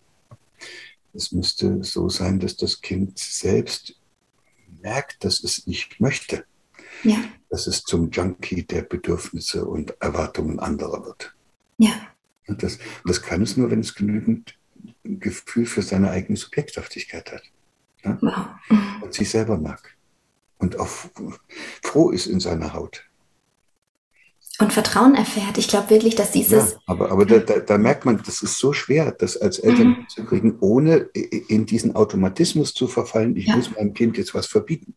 [1.14, 3.96] es müsste so sein, dass das Kind selbst
[4.82, 6.46] merkt, dass es nicht möchte
[7.04, 7.18] ja.
[7.50, 11.34] dass es zum Junkie der Bedürfnisse und Erwartungen anderer wird.
[11.78, 11.94] Ja.
[12.48, 14.56] Und das, das kann es nur, wenn es genügend
[15.04, 17.44] Gefühl für seine eigene Subjekthaftigkeit hat.
[18.04, 18.18] Ja?
[18.22, 18.48] Wow.
[19.02, 19.96] Und sich selber mag.
[20.58, 20.90] Und auch
[21.82, 23.04] froh ist in seiner Haut.
[24.60, 25.58] Und Vertrauen erfährt.
[25.58, 26.74] Ich glaube wirklich, dass dieses.
[26.74, 29.88] Ja, aber aber da, da, da, merkt man, das ist so schwer, das als Eltern
[29.88, 30.08] mhm.
[30.08, 30.98] zu kriegen, ohne
[31.48, 33.56] in diesen Automatismus zu verfallen, ich ja.
[33.56, 34.94] muss meinem Kind jetzt was verbieten.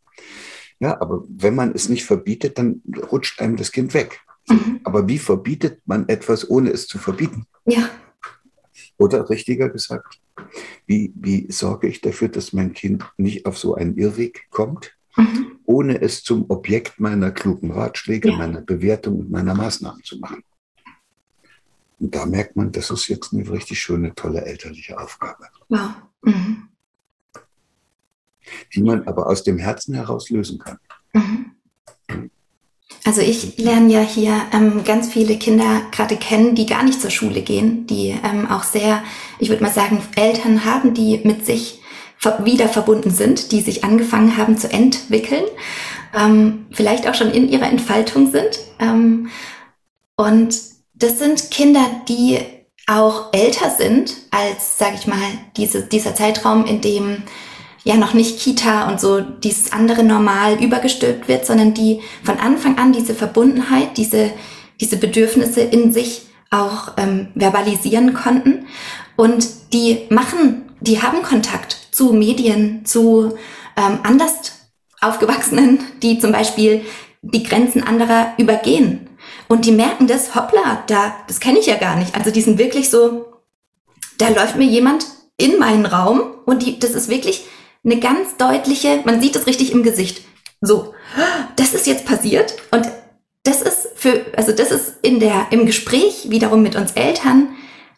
[0.80, 4.20] Ja, aber wenn man es nicht verbietet, dann rutscht einem das Kind weg.
[4.48, 4.80] Mhm.
[4.84, 7.46] Aber wie verbietet man etwas, ohne es zu verbieten?
[7.64, 7.88] Ja.
[8.96, 10.20] Oder richtiger gesagt,
[10.86, 15.58] wie, wie sorge ich dafür, dass mein Kind nicht auf so einen Irrweg kommt, mhm.
[15.64, 18.36] ohne es zum Objekt meiner klugen Ratschläge, ja.
[18.36, 20.42] meiner Bewertung und meiner Maßnahmen zu machen?
[22.00, 25.46] Und da merkt man, das ist jetzt eine richtig schöne, tolle elterliche Aufgabe.
[25.68, 25.90] Wow.
[26.22, 26.68] Mhm
[28.74, 30.78] die man aber aus dem Herzen heraus lösen kann.
[31.12, 31.52] Mhm.
[33.06, 37.10] Also ich lerne ja hier ähm, ganz viele Kinder gerade kennen, die gar nicht zur
[37.10, 39.02] Schule gehen, die ähm, auch sehr,
[39.38, 41.80] ich würde mal sagen, Eltern haben, die mit sich
[42.42, 45.44] wieder verbunden sind, die sich angefangen haben zu entwickeln,
[46.18, 48.58] ähm, vielleicht auch schon in ihrer Entfaltung sind.
[48.80, 49.28] Ähm,
[50.16, 50.58] und
[50.94, 52.38] das sind Kinder, die
[52.86, 55.18] auch älter sind als, sage ich mal,
[55.58, 57.22] diese, dieser Zeitraum, in dem
[57.84, 62.78] ja noch nicht Kita und so dieses andere normal übergestülpt wird, sondern die von Anfang
[62.78, 64.30] an diese Verbundenheit, diese,
[64.80, 68.66] diese Bedürfnisse in sich auch ähm, verbalisieren konnten.
[69.16, 73.36] Und die machen, die haben Kontakt zu Medien, zu
[73.76, 74.52] ähm, anders
[75.00, 76.84] Aufgewachsenen, die zum Beispiel
[77.22, 79.10] die Grenzen anderer übergehen.
[79.48, 82.14] Und die merken das, hoppla, da, das kenne ich ja gar nicht.
[82.14, 83.26] Also die sind wirklich so,
[84.16, 85.06] da läuft mir jemand
[85.36, 87.44] in meinen Raum und die, das ist wirklich
[87.84, 90.24] eine ganz deutliche, man sieht es richtig im Gesicht.
[90.60, 90.94] So,
[91.56, 92.88] das ist jetzt passiert und
[93.42, 97.48] das ist für, also das ist in der, im Gespräch wiederum mit uns Eltern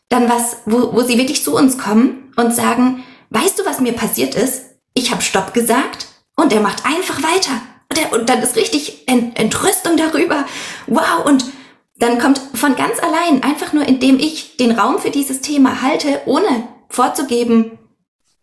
[0.09, 3.93] dann was, wo, wo sie wirklich zu uns kommen und sagen, weißt du, was mir
[3.93, 4.63] passiert ist?
[4.95, 6.07] Ich habe Stopp gesagt
[6.37, 7.53] und er macht einfach weiter.
[7.89, 10.45] Und, der, und dann ist richtig Ent, Entrüstung darüber.
[10.87, 11.45] Wow, und
[11.99, 16.21] dann kommt von ganz allein, einfach nur indem ich den Raum für dieses Thema halte,
[16.27, 17.79] ohne vorzugeben,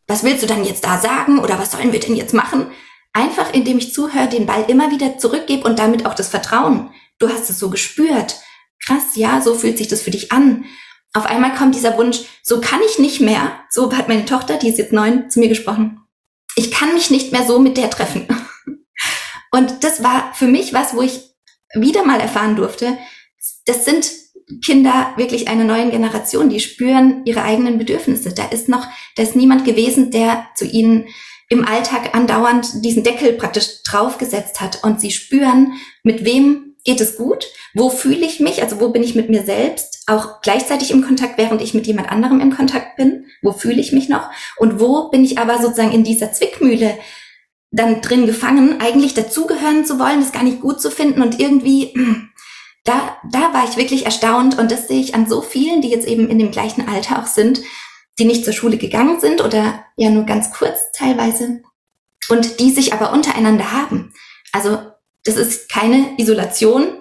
[0.08, 2.68] was willst du dann jetzt da sagen oder was sollen wir denn jetzt machen?
[3.14, 6.90] Einfach indem ich zuhöre, den Ball immer wieder zurückgebe und damit auch das Vertrauen.
[7.20, 8.42] Du hast es so gespürt.
[8.86, 10.66] Krass, ja, so fühlt sich das für dich an.
[11.14, 14.70] Auf einmal kommt dieser Wunsch, so kann ich nicht mehr, so hat meine Tochter, die
[14.70, 16.00] ist jetzt neun, zu mir gesprochen,
[16.56, 18.28] ich kann mich nicht mehr so mit der treffen.
[19.52, 21.36] Und das war für mich was, wo ich
[21.76, 22.98] wieder mal erfahren durfte,
[23.66, 24.10] das sind
[24.60, 28.34] Kinder wirklich einer neuen Generation, die spüren ihre eigenen Bedürfnisse.
[28.34, 31.08] Da ist noch, da ist niemand gewesen, der zu ihnen
[31.50, 34.84] im Alltag andauernd diesen Deckel praktisch draufgesetzt hat.
[34.84, 35.74] Und sie spüren,
[36.04, 39.44] mit wem geht es gut, wo fühle ich mich, also wo bin ich mit mir
[39.44, 43.80] selbst, auch gleichzeitig im Kontakt, während ich mit jemand anderem im Kontakt bin, wo fühle
[43.80, 44.30] ich mich noch?
[44.58, 46.98] Und wo bin ich aber sozusagen in dieser Zwickmühle
[47.72, 51.94] dann drin gefangen, eigentlich dazugehören zu wollen, das gar nicht gut zu finden und irgendwie
[52.84, 56.08] da, da war ich wirklich erstaunt und das sehe ich an so vielen, die jetzt
[56.08, 57.62] eben in dem gleichen Alter auch sind,
[58.20, 61.62] die nicht zur Schule gegangen sind oder ja nur ganz kurz teilweise
[62.30, 64.14] und die sich aber untereinander haben.
[64.52, 64.80] Also
[65.24, 67.00] das ist keine Isolation,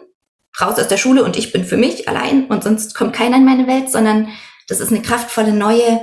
[0.60, 3.44] raus aus der Schule und ich bin für mich allein und sonst kommt keiner in
[3.44, 4.28] meine Welt, sondern
[4.68, 6.00] das ist eine kraftvolle neue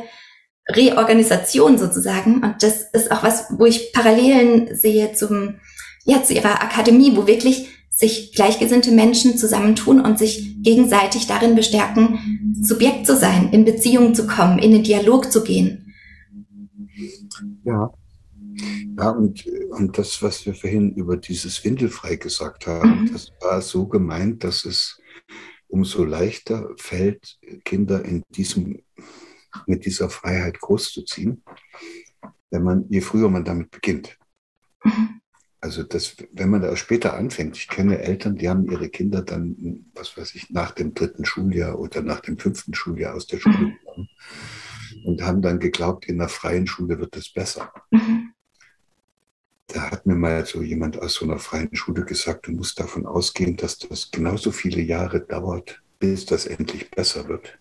[0.67, 2.43] Reorganisation sozusagen.
[2.43, 5.59] Und das ist auch was, wo ich Parallelen sehe zum,
[6.03, 7.69] ja, zu ihrer Akademie, wo wirklich
[7.99, 14.25] sich gleichgesinnte Menschen zusammentun und sich gegenseitig darin bestärken, Subjekt zu sein, in Beziehung zu
[14.25, 15.93] kommen, in den Dialog zu gehen.
[17.65, 17.91] Ja.
[18.97, 23.11] Ja, und, und das, was wir vorhin über dieses Windelfrei gesagt haben, mhm.
[23.11, 25.01] das war so gemeint, dass es
[25.67, 28.81] umso leichter fällt, Kinder in diesem,
[29.67, 31.43] mit dieser Freiheit großzuziehen,
[32.49, 34.17] wenn man, je früher man damit beginnt.
[34.85, 35.18] Mhm.
[35.62, 39.86] Also das, wenn man da später anfängt, ich kenne Eltern, die haben ihre Kinder dann,
[39.93, 43.57] was weiß ich, nach dem dritten Schuljahr oder nach dem fünften Schuljahr aus der Schule
[43.57, 43.78] mhm.
[43.84, 44.10] genommen
[45.03, 47.74] und haben dann geglaubt, in einer freien Schule wird es besser.
[47.91, 48.34] Mhm.
[49.68, 53.05] Da hat mir mal so jemand aus so einer freien Schule gesagt, du musst davon
[53.05, 57.60] ausgehen, dass das genauso viele Jahre dauert, bis das endlich besser wird,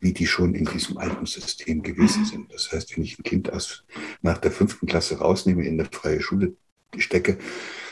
[0.00, 2.26] wie die schon in diesem alten System gewesen mhm.
[2.26, 2.52] sind.
[2.52, 3.84] Das heißt, wenn ich ein Kind aus,
[4.20, 6.56] nach der fünften Klasse rausnehme, in eine freie Schule
[6.98, 7.38] stecke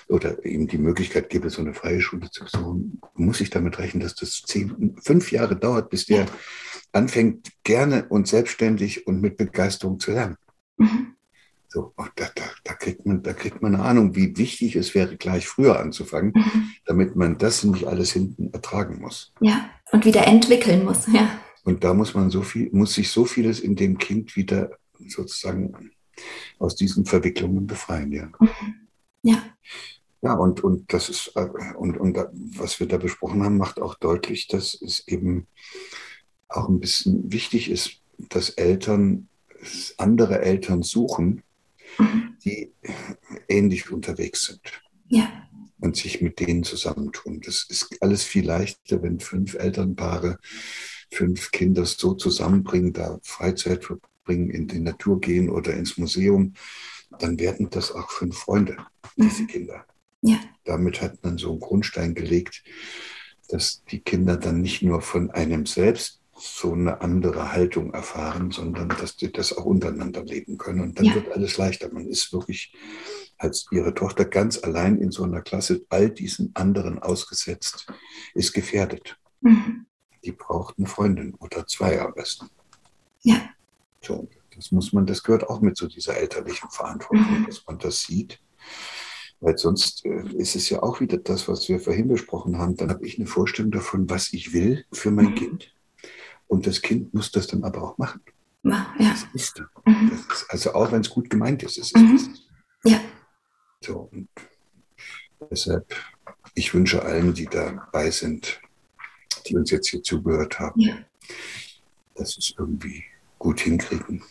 [0.09, 4.03] oder ihm die Möglichkeit gebe, so eine freie Schule zu besuchen, muss ich damit rechnen,
[4.03, 6.27] dass das zehn, fünf Jahre dauert, bis der
[6.93, 10.37] anfängt, gerne und selbstständig und mit Begeisterung zu lernen.
[10.77, 11.15] Mhm.
[11.69, 15.17] So, da, da, da, kriegt man, da kriegt man eine Ahnung, wie wichtig es wäre,
[15.17, 16.71] gleich früher anzufangen, mhm.
[16.85, 19.33] damit man das nicht alles hinten ertragen muss.
[19.41, 21.29] Ja, und wieder entwickeln muss, ja.
[21.65, 24.79] Und da muss man so viel, muss sich so vieles in dem Kind wieder
[25.09, 25.91] sozusagen
[26.59, 28.27] aus diesen Verwicklungen befreien, ja.
[28.39, 28.84] Mhm.
[29.25, 29.43] Ja.
[30.22, 32.16] Ja, und, und das ist, äh, und, und
[32.57, 35.47] was wir da besprochen haben, macht auch deutlich, dass es eben
[36.49, 39.29] auch ein bisschen wichtig ist, dass Eltern
[39.99, 41.43] andere Eltern suchen,
[41.99, 42.37] Mhm.
[42.45, 42.72] die
[43.49, 44.61] ähnlich unterwegs sind.
[45.09, 45.49] Ja.
[45.81, 47.41] Und sich mit denen zusammentun.
[47.41, 50.39] Das ist alles viel leichter, wenn fünf Elternpaare
[51.12, 56.55] fünf Kinder so zusammenbringen, da Freizeit verbringen, in die Natur gehen oder ins Museum,
[57.19, 58.77] dann werden das auch fünf Freunde,
[59.17, 59.47] diese mhm.
[59.49, 59.85] Kinder.
[60.23, 60.39] Ja.
[60.65, 62.65] Damit hat man so einen Grundstein gelegt,
[63.49, 68.89] dass die Kinder dann nicht nur von einem selbst so eine andere Haltung erfahren, sondern
[68.89, 70.81] dass die das auch untereinander leben können.
[70.81, 71.15] Und dann ja.
[71.15, 71.93] wird alles leichter.
[71.93, 72.75] Man ist wirklich
[73.39, 77.87] als ihre Tochter ganz allein in so einer Klasse all diesen anderen ausgesetzt,
[78.35, 79.17] ist gefährdet.
[79.41, 79.87] Mhm.
[80.25, 82.49] Die braucht eine Freundin oder zwei am besten.
[83.23, 83.51] Ja.
[84.03, 87.47] So, das muss man, das gehört auch mit zu dieser elterlichen Verantwortung, mhm.
[87.47, 88.41] dass man das sieht.
[89.41, 92.77] Weil sonst äh, ist es ja auch wieder das, was wir vorhin besprochen haben.
[92.77, 95.35] Dann habe ich eine Vorstellung davon, was ich will für mein mhm.
[95.35, 95.75] Kind.
[96.47, 98.21] Und das Kind muss das dann aber auch machen.
[98.63, 98.95] Ja.
[98.99, 100.11] Das ist, mhm.
[100.11, 102.35] das ist also auch wenn es gut gemeint ist, ist es mhm.
[102.85, 103.01] Ja.
[103.83, 104.29] So, und
[105.51, 105.95] deshalb,
[106.55, 108.61] ich wünsche allen, die dabei sind,
[109.47, 110.97] die uns jetzt hier zugehört haben, ja.
[112.15, 113.05] dass es irgendwie
[113.39, 114.23] gut hinkriegen.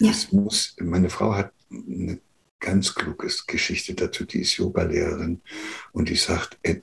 [0.00, 0.12] Ja.
[0.32, 2.20] muss, meine Frau hat eine
[2.60, 5.42] ganz kluge Geschichte dazu, die ist Yoga-Lehrerin
[5.92, 6.80] und die sagt, äh,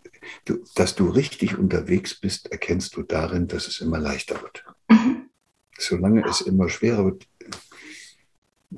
[0.76, 4.64] dass du richtig unterwegs bist, erkennst du darin, dass es immer leichter wird.
[4.90, 5.30] Mhm.
[5.78, 7.28] Solange es immer schwerer wird,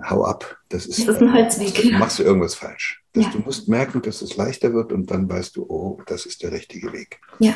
[0.09, 0.57] hau ab.
[0.69, 1.91] Das ist, das ist ein Holzweg.
[1.99, 3.03] Machst du irgendwas falsch.
[3.15, 3.29] Ja.
[3.29, 6.51] Du musst merken, dass es leichter wird und dann weißt du, oh, das ist der
[6.51, 7.19] richtige Weg.
[7.39, 7.53] Ja.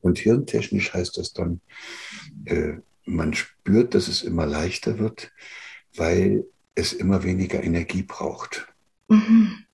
[0.00, 1.60] Und hirntechnisch heißt das dann,
[2.44, 2.74] äh,
[3.06, 5.32] man spürt, dass es immer leichter wird,
[5.96, 8.66] weil es immer weniger Energie braucht.
[9.08, 9.64] Mhm.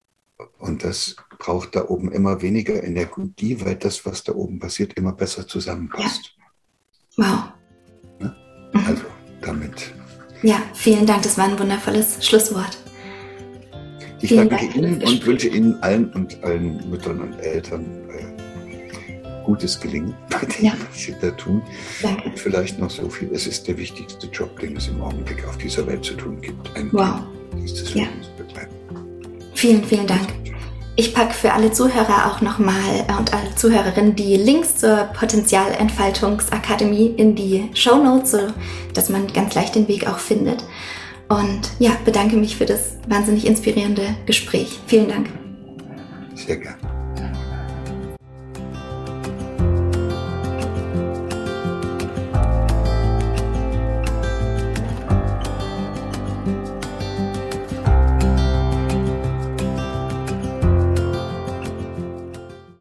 [0.59, 5.12] Und das braucht da oben immer weniger Energie, weil das, was da oben passiert, immer
[5.12, 6.35] besser zusammenpasst.
[7.17, 7.53] Ja.
[8.21, 8.21] Wow.
[8.21, 8.37] Ne?
[8.87, 9.05] Also
[9.41, 9.95] damit.
[10.43, 11.23] Ja, vielen Dank.
[11.23, 12.79] Das war ein wundervolles Schlusswort.
[14.21, 18.36] Ich vielen danke Dank Ihnen und wünsche Ihnen allen und allen Müttern und Eltern äh,
[19.47, 20.72] gutes Gelingen bei dem, ja.
[20.72, 21.62] was Sie da tun.
[22.03, 22.28] Danke.
[22.28, 23.30] Und vielleicht noch so viel.
[23.32, 26.76] Es ist der wichtigste Job, den es im Augenblick auf dieser Welt zu tun gibt.
[26.76, 27.20] Ein wow.
[27.53, 28.07] Kind ja.
[28.36, 28.74] begleiten.
[29.55, 30.28] Vielen, vielen Dank.
[30.99, 37.14] Ich packe für alle Zuhörer auch nochmal äh, und alle Zuhörerinnen die Links zur Potenzialentfaltungsakademie
[37.16, 38.49] in die Show Notes, so
[38.94, 40.64] dass man ganz leicht den Weg auch findet.
[41.28, 44.80] Und ja, bedanke mich für das wahnsinnig inspirierende Gespräch.
[44.86, 45.28] Vielen Dank.
[46.34, 46.86] Sehr gerne.